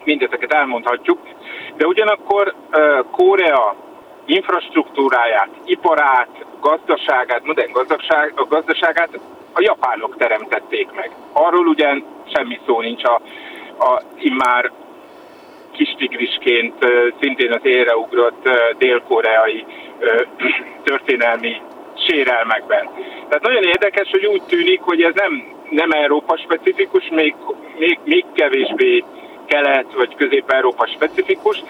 mindezeket 0.05 0.53
elmondhatjuk, 0.53 1.19
de 1.77 1.87
ugyanakkor 1.87 2.55
Korea 3.11 3.75
infrastruktúráját, 4.25 5.49
iparát, 5.65 6.45
gazdaságát, 6.61 7.45
modern 7.45 7.73
gazdaság, 7.73 8.33
a 8.37 8.45
gazdaságát 8.45 9.19
a 9.53 9.61
japánok 9.61 10.17
teremtették 10.17 10.93
meg. 10.93 11.11
Arról 11.33 11.67
ugyan 11.67 12.05
semmi 12.35 12.61
szó 12.67 12.81
nincs 12.81 13.05
a 13.05 13.21
a 13.83 14.03
immár 14.19 14.71
kis 15.73 15.95
tigrisként 15.99 16.75
szintén 17.21 17.53
az 17.53 17.61
élre 17.63 17.97
ugrott 17.97 18.49
dél-koreai 18.79 19.65
történelmi 20.85 21.61
sérelmekben. 22.07 22.89
Tehát 23.29 23.43
nagyon 23.43 23.63
érdekes, 23.63 24.11
hogy 24.11 24.27
úgy 24.27 24.43
tűnik, 24.43 24.81
hogy 24.81 25.03
ez 25.03 25.15
nem, 25.15 25.45
nem 25.71 25.91
Európa 25.91 26.37
specifikus, 26.37 27.09
még, 27.11 27.35
még, 27.79 27.99
még 28.05 28.25
kevésbé 28.35 29.05
kelet 29.47 29.93
vagy 29.95 30.15
közép-európa 30.15 30.87
specifikus, 30.87 31.63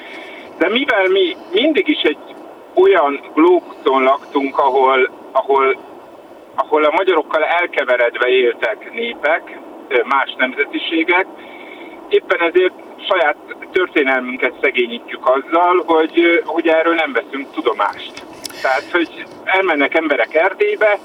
de 0.58 0.68
mivel 0.68 1.08
mi 1.08 1.36
mindig 1.52 1.88
is 1.88 2.00
egy 2.02 2.18
olyan 2.74 3.20
blokton 3.34 4.02
laktunk, 4.02 4.58
ahol, 4.58 5.10
ahol, 5.32 5.76
ahol 6.54 6.84
a 6.84 6.94
magyarokkal 6.96 7.44
elkeveredve 7.44 8.28
éltek 8.28 8.92
népek, 8.92 9.58
más 10.04 10.34
nemzetiségek, 10.36 11.26
éppen 12.12 12.40
ezért 12.40 12.72
saját 13.08 13.36
történelmünket 13.72 14.52
szegényítjük 14.60 15.26
azzal, 15.28 15.82
hogy, 15.86 16.42
hogy 16.44 16.68
erről 16.68 16.94
nem 16.94 17.12
veszünk 17.12 17.52
tudomást. 17.52 18.12
Tehát, 18.62 18.90
hogy 18.92 19.24
elmennek 19.44 19.94
emberek 19.94 20.34
Erdélybe, 20.34 20.98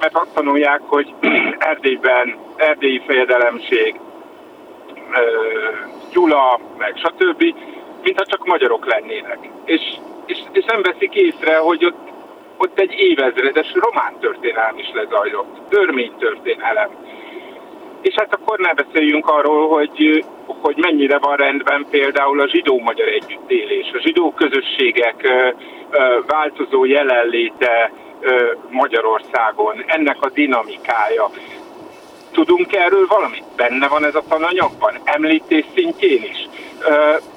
mert 0.00 0.16
azt 0.16 0.34
tanulják, 0.34 0.80
hogy 0.86 1.14
Erdélyben 1.58 2.36
erdélyi 2.56 3.02
fejedelemség, 3.06 4.00
Gyula, 6.12 6.60
meg 6.78 6.96
stb., 6.96 7.54
mintha 8.02 8.24
csak 8.26 8.46
magyarok 8.46 8.86
lennének. 8.86 9.38
És, 9.64 9.82
és, 10.26 10.38
és 10.52 10.64
nem 10.64 10.82
veszik 10.82 11.14
észre, 11.14 11.56
hogy 11.56 11.84
ott, 11.84 12.08
ott 12.56 12.78
egy 12.78 12.92
évezredes 12.92 13.72
román 13.74 14.18
történelem 14.20 14.78
is 14.78 14.90
lezajlott, 14.92 15.68
törmény 15.68 16.12
történelem. 16.18 16.88
És 18.00 18.14
hát 18.14 18.34
akkor 18.34 18.58
ne 18.58 18.72
beszéljünk 18.74 19.28
arról, 19.28 19.68
hogy, 19.68 20.24
hogy 20.46 20.76
mennyire 20.76 21.18
van 21.18 21.36
rendben 21.36 21.86
például 21.90 22.40
a 22.40 22.48
zsidó-magyar 22.48 23.08
együttélés, 23.08 23.90
a 23.92 24.00
zsidó 24.00 24.32
közösségek 24.32 25.28
változó 26.26 26.84
jelenléte 26.84 27.92
Magyarországon, 28.70 29.84
ennek 29.86 30.16
a 30.22 30.30
dinamikája. 30.30 31.30
Tudunk 32.32 32.72
erről 32.72 33.06
valamit? 33.06 33.44
Benne 33.56 33.88
van 33.88 34.04
ez 34.04 34.14
a 34.14 34.22
tananyagban? 34.28 34.98
Említés 35.04 35.64
szintjén 35.74 36.22
is? 36.22 36.48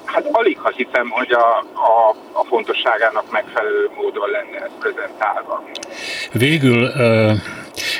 Hát 0.04 0.28
alig, 0.32 0.58
ha 0.58 0.70
hiszem, 0.76 1.08
hogy 1.08 1.32
a, 1.32 1.64
a, 1.74 2.14
a 2.32 2.44
fontosságának 2.44 3.30
megfelelő 3.30 3.90
módon 3.96 4.30
lenne 4.30 4.64
ez 4.64 4.70
prezentálva. 4.78 5.64
Végül 6.32 6.88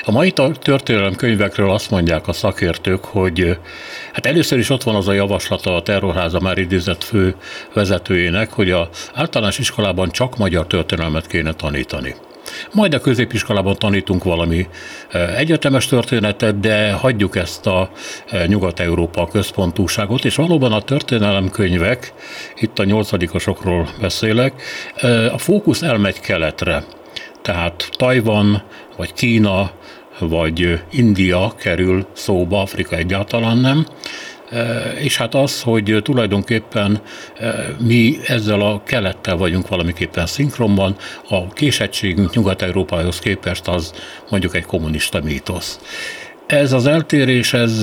a 0.04 0.10
mai 0.10 0.32
történelemkönyvekről 0.60 1.70
azt 1.70 1.90
mondják 1.90 2.28
a 2.28 2.32
szakértők, 2.32 3.04
hogy 3.04 3.58
hát 4.12 4.26
először 4.26 4.58
is 4.58 4.70
ott 4.70 4.82
van 4.82 4.94
az 4.94 5.08
a 5.08 5.12
javaslata 5.12 5.76
a 5.76 5.82
terrorháza 5.82 6.40
már 6.40 6.58
idézett 6.58 7.04
fő 7.04 7.34
vezetőjének, 7.74 8.52
hogy 8.52 8.70
a 8.70 8.88
általános 9.14 9.58
iskolában 9.58 10.10
csak 10.10 10.36
magyar 10.36 10.66
történelmet 10.66 11.26
kéne 11.26 11.52
tanítani. 11.52 12.14
Majd 12.72 12.94
a 12.94 13.00
középiskolában 13.00 13.76
tanítunk 13.76 14.24
valami 14.24 14.68
egyetemes 15.36 15.86
történetet, 15.86 16.60
de 16.60 16.92
hagyjuk 16.92 17.36
ezt 17.36 17.66
a 17.66 17.90
Nyugat-Európa 18.46 19.26
központúságot, 19.26 20.24
és 20.24 20.34
valóban 20.34 20.72
a 20.72 20.82
történelemkönyvek, 20.82 22.12
itt 22.56 22.78
a 22.78 22.84
nyolcadikosokról 22.84 23.88
beszélek, 24.00 24.62
a 25.32 25.38
fókusz 25.38 25.82
elmegy 25.82 26.20
keletre. 26.20 26.84
Tehát 27.42 27.88
Tajvan, 27.92 28.62
vagy 28.96 29.12
Kína, 29.12 29.70
vagy 30.20 30.80
India 30.90 31.54
kerül 31.58 32.06
szóba, 32.12 32.60
Afrika 32.60 32.96
egyáltalán 32.96 33.56
nem. 33.56 33.86
És 34.98 35.16
hát 35.16 35.34
az, 35.34 35.62
hogy 35.62 36.00
tulajdonképpen 36.02 37.00
mi 37.78 38.16
ezzel 38.26 38.60
a 38.60 38.82
kelettel 38.84 39.36
vagyunk 39.36 39.68
valamiképpen 39.68 40.26
szinkronban, 40.26 40.96
a 41.28 41.48
késettségünk 41.48 42.34
Nyugat-Európához 42.34 43.18
képest 43.18 43.68
az 43.68 43.92
mondjuk 44.30 44.56
egy 44.56 44.64
kommunista 44.64 45.20
mítosz. 45.20 45.78
Ez 46.46 46.72
az 46.72 46.86
eltérés, 46.86 47.52
ez 47.52 47.82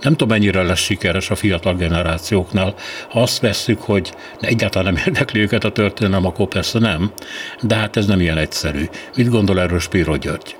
nem 0.00 0.12
tudom, 0.12 0.28
mennyire 0.28 0.62
lesz 0.62 0.78
sikeres 0.80 1.30
a 1.30 1.34
fiatal 1.34 1.74
generációknál. 1.74 2.74
Ha 3.08 3.22
azt 3.22 3.40
vesszük, 3.40 3.80
hogy 3.80 4.12
egyáltalán 4.40 4.92
nem 4.92 5.02
érdekli 5.06 5.40
őket 5.40 5.64
a 5.64 5.72
történelem, 5.72 6.26
akkor 6.26 6.48
persze 6.48 6.78
nem, 6.78 7.12
de 7.60 7.74
hát 7.74 7.96
ez 7.96 8.06
nem 8.06 8.20
ilyen 8.20 8.38
egyszerű. 8.38 8.84
Mit 9.16 9.28
gondol 9.28 9.60
erről 9.60 9.80
Spiro 9.80 10.16
György? 10.16 10.56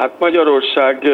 Hát 0.00 0.18
Magyarország 0.18 1.08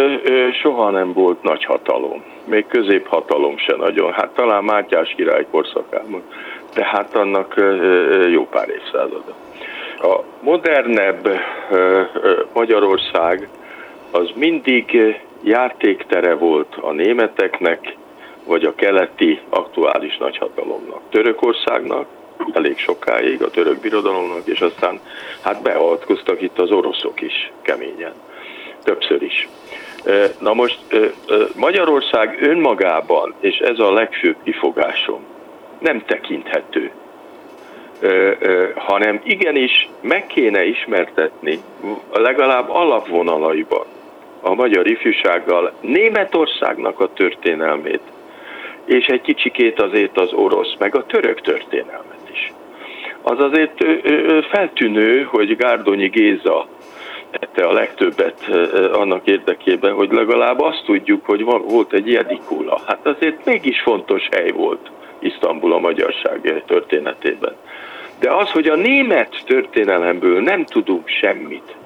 soha 0.62 0.90
nem 0.90 1.12
volt 1.12 1.42
nagy 1.42 1.64
hatalom, 1.64 2.24
még 2.44 2.66
középhatalom 2.66 3.58
se 3.58 3.76
nagyon. 3.76 4.12
Hát 4.12 4.34
talán 4.34 4.64
Mátyás 4.64 5.14
király 5.16 5.46
korszakában, 5.50 6.22
de 6.74 6.84
hát 6.84 7.16
annak 7.16 7.54
jó 8.30 8.46
pár 8.46 8.68
évszázada. 8.68 9.34
A 10.00 10.20
modernebb 10.40 11.28
Magyarország 12.52 13.48
az 14.10 14.30
mindig 14.34 15.16
játéktere 15.42 16.34
volt 16.34 16.74
a 16.80 16.92
németeknek, 16.92 17.96
vagy 18.44 18.64
a 18.64 18.74
keleti 18.74 19.40
aktuális 19.48 20.16
nagyhatalomnak. 20.16 21.00
Törökországnak, 21.10 22.06
elég 22.52 22.78
sokáig 22.78 23.42
a 23.42 23.50
török 23.50 23.80
birodalomnak, 23.80 24.46
és 24.46 24.60
aztán 24.60 25.00
hát 25.42 25.62
beavatkoztak 25.62 26.42
itt 26.42 26.58
az 26.58 26.70
oroszok 26.70 27.20
is 27.20 27.52
keményen, 27.62 28.14
többször 28.86 29.22
is. 29.22 29.48
Na 30.40 30.54
most 30.54 30.78
Magyarország 31.56 32.38
önmagában, 32.40 33.34
és 33.40 33.56
ez 33.58 33.78
a 33.78 33.92
legfőbb 33.92 34.36
kifogásom, 34.44 35.24
nem 35.78 36.02
tekinthető, 36.06 36.90
hanem 38.74 39.20
igenis 39.24 39.88
meg 40.00 40.26
kéne 40.26 40.64
ismertetni 40.64 41.58
legalább 42.12 42.70
alapvonalaiban 42.70 43.86
a 44.40 44.54
magyar 44.54 44.90
ifjúsággal 44.90 45.72
Németországnak 45.80 47.00
a 47.00 47.12
történelmét, 47.12 48.02
és 48.84 49.06
egy 49.06 49.20
kicsikét 49.20 49.80
azért 49.80 50.18
az 50.18 50.32
orosz, 50.32 50.74
meg 50.78 50.96
a 50.96 51.06
török 51.06 51.40
történelmet 51.40 52.28
is. 52.32 52.52
Az 53.22 53.40
azért 53.40 53.84
feltűnő, 54.50 55.22
hogy 55.22 55.56
Gárdonyi 55.56 56.08
Géza 56.08 56.66
tette 57.38 57.64
a 57.66 57.72
legtöbbet 57.72 58.48
annak 58.92 59.26
érdekében, 59.26 59.92
hogy 59.92 60.12
legalább 60.12 60.60
azt 60.60 60.82
tudjuk, 60.84 61.24
hogy 61.24 61.42
volt 61.44 61.92
egy 61.92 62.10
Jedikula. 62.10 62.80
Hát 62.86 63.06
azért 63.06 63.44
mégis 63.44 63.80
fontos 63.80 64.28
hely 64.30 64.50
volt 64.50 64.90
Isztambul 65.18 65.72
a 65.72 65.78
magyarság 65.78 66.62
történetében. 66.66 67.54
De 68.18 68.32
az, 68.32 68.50
hogy 68.50 68.66
a 68.66 68.76
német 68.76 69.42
történelemből 69.46 70.40
nem 70.40 70.64
tudunk 70.64 71.08
semmit, 71.08 71.76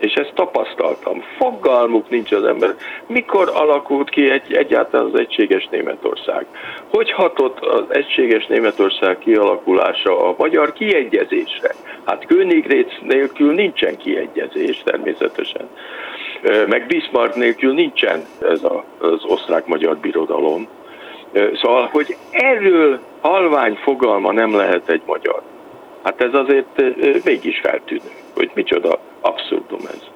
és 0.00 0.12
ezt 0.12 0.32
tapasztaltam. 0.34 1.22
Fogalmuk 1.38 2.10
nincs 2.10 2.32
az 2.32 2.44
ember. 2.44 2.74
Mikor 3.06 3.50
alakult 3.54 4.10
ki 4.10 4.30
egy, 4.30 4.52
egyáltalán 4.52 5.06
az 5.06 5.18
egységes 5.18 5.68
Németország? 5.70 6.46
Hogy 6.90 7.12
hatott 7.12 7.58
az 7.60 7.84
egységes 7.88 8.46
Németország 8.46 9.18
kialakulása 9.18 10.28
a 10.28 10.34
magyar 10.38 10.72
kiegyezésre? 10.72 11.74
Hát 12.04 12.26
Königrét 12.26 13.00
nélkül 13.02 13.54
nincsen 13.54 13.96
kiegyezés 13.96 14.82
természetesen. 14.84 15.68
Meg 16.66 16.86
Bismarck 16.86 17.36
nélkül 17.36 17.74
nincsen 17.74 18.24
ez 18.40 18.62
a, 18.64 18.84
az 18.98 19.24
osztrák-magyar 19.24 19.96
birodalom. 19.96 20.68
Szóval, 21.62 21.88
hogy 21.92 22.16
erről 22.30 23.00
halvány 23.20 23.74
fogalma 23.74 24.32
nem 24.32 24.56
lehet 24.56 24.88
egy 24.88 25.02
magyar. 25.06 25.42
Hát 26.02 26.22
ez 26.22 26.34
azért 26.34 26.82
mégis 27.24 27.60
feltűnő, 27.62 28.10
hogy 28.34 28.50
micsoda 28.54 29.00
abszurdum 29.20 29.80
ez. 29.86 30.08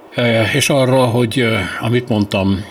És 0.54 0.68
arra, 0.68 1.04
hogy 1.04 1.46
amit 1.80 2.08
mondtam, 2.08 2.64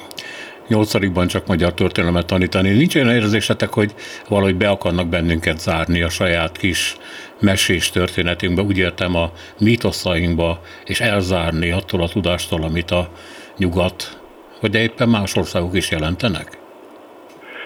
nyolcadikban 0.68 1.28
csak 1.28 1.48
magyar 1.48 1.74
történelmet 1.74 2.26
tanítani. 2.26 2.70
Nincs 2.70 2.96
olyan 2.96 3.10
érzésetek, 3.10 3.74
hogy 3.74 3.91
valahogy 4.30 4.56
be 4.56 4.70
akarnak 4.70 5.08
bennünket 5.08 5.60
zárni 5.60 6.02
a 6.02 6.10
saját 6.10 6.58
kis 6.58 6.96
mesés 7.41 7.89
történetünkbe, 7.89 8.62
úgy 8.62 8.78
értem 8.78 9.16
a 9.16 9.32
mítoszainkba, 9.60 10.60
és 10.86 11.00
elzárni 11.00 11.72
attól 11.72 12.02
a 12.02 12.08
tudástól, 12.08 12.64
amit 12.64 12.91
a 12.91 13.10
nyugat, 13.58 14.20
vagy 14.62 14.76
éppen 14.76 15.10
más 15.10 15.36
országok 15.36 15.76
is 15.76 15.91
jelentenek? 15.91 16.48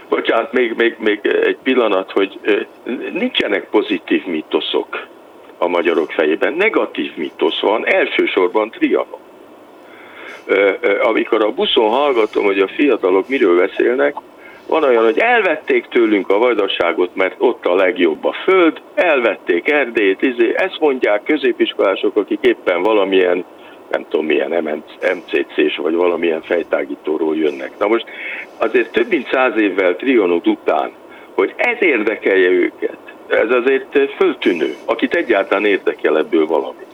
Bocsánat, 0.10 0.54
még, 0.54 0.74
még, 0.78 0.96
még 1.00 1.20
egy 1.44 1.58
pillanat, 1.64 2.12
hogy 2.12 2.40
nincsenek 3.14 3.70
pozitív 3.70 4.26
mítoszok 4.26 4.87
a 5.58 5.68
magyarok 5.68 6.12
fejében. 6.12 6.54
Negatív 6.54 7.12
mitosz 7.16 7.60
van, 7.60 7.88
elsősorban 7.88 8.70
Trianon. 8.70 9.20
Amikor 11.02 11.44
a 11.44 11.52
buszon 11.52 11.90
hallgatom, 11.90 12.46
hogy 12.46 12.60
a 12.60 12.68
fiatalok 12.68 13.28
miről 13.28 13.58
beszélnek, 13.58 14.16
van 14.68 14.84
olyan, 14.84 15.04
hogy 15.04 15.20
elvették 15.20 15.88
tőlünk 15.88 16.30
a 16.30 16.38
vajdaságot, 16.38 17.16
mert 17.16 17.36
ott 17.38 17.66
a 17.66 17.76
legjobb 17.76 18.26
a 18.26 18.34
föld, 18.44 18.82
elvették 18.96 19.70
Erdélyt, 19.70 20.22
izé, 20.22 20.54
ezt 20.56 20.80
mondják 20.80 21.24
középiskolások, 21.24 22.16
akik 22.16 22.40
éppen 22.42 22.82
valamilyen, 22.82 23.46
nem 23.90 24.06
tudom 24.10 24.26
milyen 24.26 24.84
MCC-s 25.16 25.78
vagy 25.78 25.94
valamilyen 25.94 26.42
fejtágítóról 26.42 27.36
jönnek. 27.36 27.72
Na 27.80 27.88
most 27.88 28.06
azért 28.58 28.92
több 28.92 29.10
mint 29.10 29.30
száz 29.32 29.60
évvel 29.60 29.96
Trionut 29.96 30.48
után, 30.48 30.92
hogy 31.36 31.54
ez 31.56 31.78
érdekelje 31.80 32.50
őket, 32.50 33.07
ez 33.28 33.52
azért 33.52 34.14
föltűnő, 34.18 34.76
akit 34.86 35.16
egyáltalán 35.16 35.66
érdekel 35.66 36.18
ebből 36.18 36.46
valami. 36.46 36.86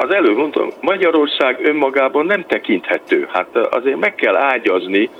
Az 0.00 0.10
előbb 0.10 0.36
mondtam, 0.36 0.68
Magyarország 0.80 1.58
önmagában 1.62 2.26
nem 2.26 2.44
tekinthető. 2.46 3.28
Hát 3.32 3.56
azért 3.56 3.98
meg 3.98 4.14
kell 4.14 4.36
ágyazni 4.36 5.10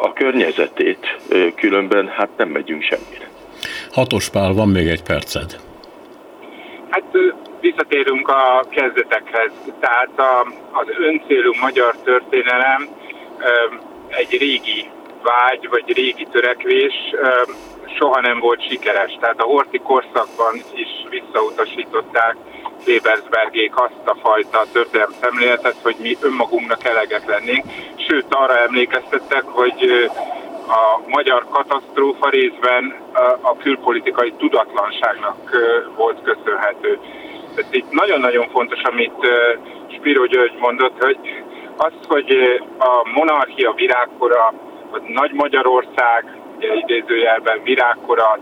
a 0.00 0.12
környezetét, 0.12 1.16
különben 1.56 2.08
hát 2.08 2.28
nem 2.36 2.48
megyünk 2.48 2.82
semmire. 2.82 3.28
Hatos 3.92 4.28
Pál, 4.28 4.52
van 4.52 4.68
még 4.68 4.86
egy 4.86 5.02
perced. 5.02 5.56
Hát 6.88 7.04
visszatérünk 7.60 8.28
a 8.28 8.64
kezdetekhez. 8.70 9.52
Tehát 9.80 10.10
a, 10.16 10.46
az 10.72 10.86
öncélú 10.98 11.52
magyar 11.60 11.94
történelem 12.04 12.88
egy 14.08 14.38
régi 14.38 14.90
vágy, 15.22 15.68
vagy 15.68 15.92
régi 15.96 16.26
törekvés 16.32 16.94
soha 17.96 18.20
nem 18.20 18.38
volt 18.38 18.68
sikeres. 18.68 19.16
Tehát 19.20 19.40
a 19.40 19.44
horti 19.44 19.78
korszakban 19.78 20.54
is 20.74 20.88
visszautasították 21.08 22.36
Webersbergék 22.86 23.76
azt 23.76 24.04
a 24.04 24.16
fajta 24.22 24.64
történelmi 24.72 25.14
szemléletet, 25.20 25.76
hogy 25.82 25.96
mi 26.00 26.16
önmagunknak 26.20 26.84
elegek 26.84 27.26
lennénk. 27.26 27.64
Sőt, 28.08 28.26
arra 28.28 28.58
emlékeztettek, 28.58 29.42
hogy 29.42 30.10
a 30.68 31.08
magyar 31.08 31.46
katasztrófa 31.48 32.28
részben 32.28 32.94
a 33.40 33.56
külpolitikai 33.56 34.32
tudatlanságnak 34.32 35.36
volt 35.96 36.22
köszönhető. 36.22 36.98
Ez 37.56 37.66
itt 37.70 37.90
nagyon-nagyon 37.90 38.48
fontos, 38.48 38.82
amit 38.82 39.26
Spiro 39.88 40.26
György 40.26 40.56
mondott, 40.58 41.02
hogy 41.02 41.18
az, 41.76 41.92
hogy 42.08 42.60
a 42.78 43.08
monarchia 43.14 43.72
virágkora, 43.72 44.46
a 44.92 44.98
Nagy 45.06 45.32
Magyarország, 45.32 46.43
idézőjelben 46.58 47.62
virágkora 47.62 48.22
a, 48.22 48.38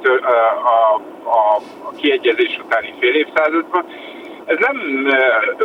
a, 0.64 1.00
a, 1.24 1.56
a 1.82 1.92
kiegyezés 1.96 2.58
utáni 2.64 2.94
fél 2.98 3.14
évszázadban, 3.14 3.84
ez 4.44 4.56
nem 4.58 5.06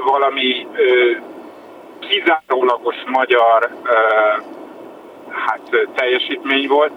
valami 0.05 0.67
kizárólagos 1.99 2.95
magyar 3.05 3.69
hát, 5.29 5.87
teljesítmény 5.95 6.67
volt, 6.67 6.91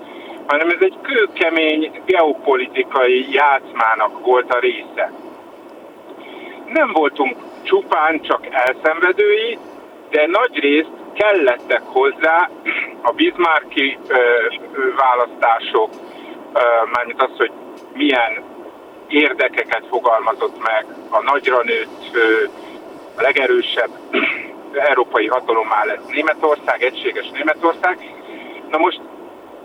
hanem 0.47 0.69
ez 0.69 0.81
egy 0.81 0.97
kőkemény 1.03 2.03
geopolitikai 2.07 3.33
játszmának 3.33 4.27
volt 4.27 4.55
a 4.55 4.59
része. 4.59 5.13
Nem 6.67 6.93
voltunk 6.93 7.37
csupán 7.63 8.21
csak 8.21 8.47
elszenvedői, 8.51 9.59
de 10.11 10.27
nagy 10.27 10.59
részt 10.59 11.00
kellettek 11.15 11.83
hozzá 11.85 12.51
a 13.03 13.13
Bismarcki 13.13 13.99
ö, 14.09 14.17
választások, 14.97 15.91
mármint 16.93 17.23
az, 17.23 17.31
hogy 17.37 17.53
milyen 17.93 18.43
érdekeket 19.09 19.83
fogalmazott 19.89 20.63
meg 20.63 20.87
a 21.11 21.23
nagyra 21.23 21.63
nőtt, 21.63 22.17
a 23.17 23.23
legerősebb 23.23 23.91
európai 24.91 25.27
hatalommá 25.27 25.85
lett 25.85 26.09
Németország, 26.09 26.83
egységes 26.83 27.31
Németország. 27.31 27.99
Na 28.71 28.79
most 28.79 29.01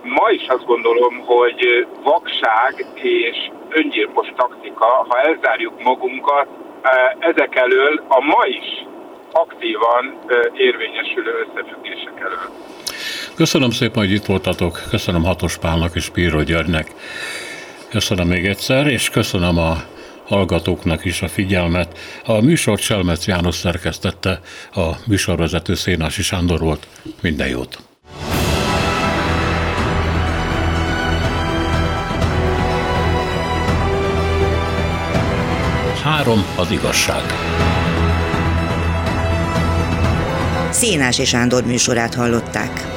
ma 0.04 0.30
is 0.30 0.48
azt 0.48 0.66
gondolom, 0.66 1.20
hogy 1.26 1.88
vakság 2.04 2.86
és 2.94 3.52
öngyilkos 3.70 4.28
taktika, 4.36 4.86
ha 4.86 5.20
elzárjuk 5.20 5.84
magunkat 5.84 6.48
ezek 7.20 7.56
elől 7.56 8.04
a 8.08 8.22
ma 8.22 8.46
is 8.46 8.86
aktívan 9.38 10.04
érvényesülő 10.54 11.32
összefüggések 11.46 12.20
elől. 12.20 12.50
Köszönöm 13.36 13.70
szépen, 13.70 14.04
hogy 14.04 14.12
itt 14.12 14.26
voltatok. 14.26 14.82
Köszönöm 14.90 15.24
Hatos 15.24 15.58
Pálnak 15.58 15.96
és 15.96 16.10
Píró 16.10 16.42
Györgynek. 16.42 16.92
Köszönöm 17.90 18.28
még 18.28 18.46
egyszer, 18.46 18.88
és 18.88 19.10
köszönöm 19.10 19.58
a 19.58 19.74
hallgatóknak 20.28 21.06
is 21.06 21.22
a 21.22 21.28
figyelmet. 21.28 21.98
A 22.26 22.42
műsort 22.42 22.82
Selmec 22.82 23.28
János 23.28 23.56
szerkesztette, 23.56 24.40
a 24.74 24.90
műsorvezető 25.08 25.74
Szénási 25.74 26.22
Sándor 26.22 26.60
volt. 26.60 26.88
Minden 27.22 27.48
jót! 27.48 27.78
Három 36.04 36.46
az 36.58 36.72
igazság. 36.72 37.24
Szénási 40.76 41.26
Sándor 41.26 41.66
műsorát 41.66 42.14
hallották. 42.14 42.95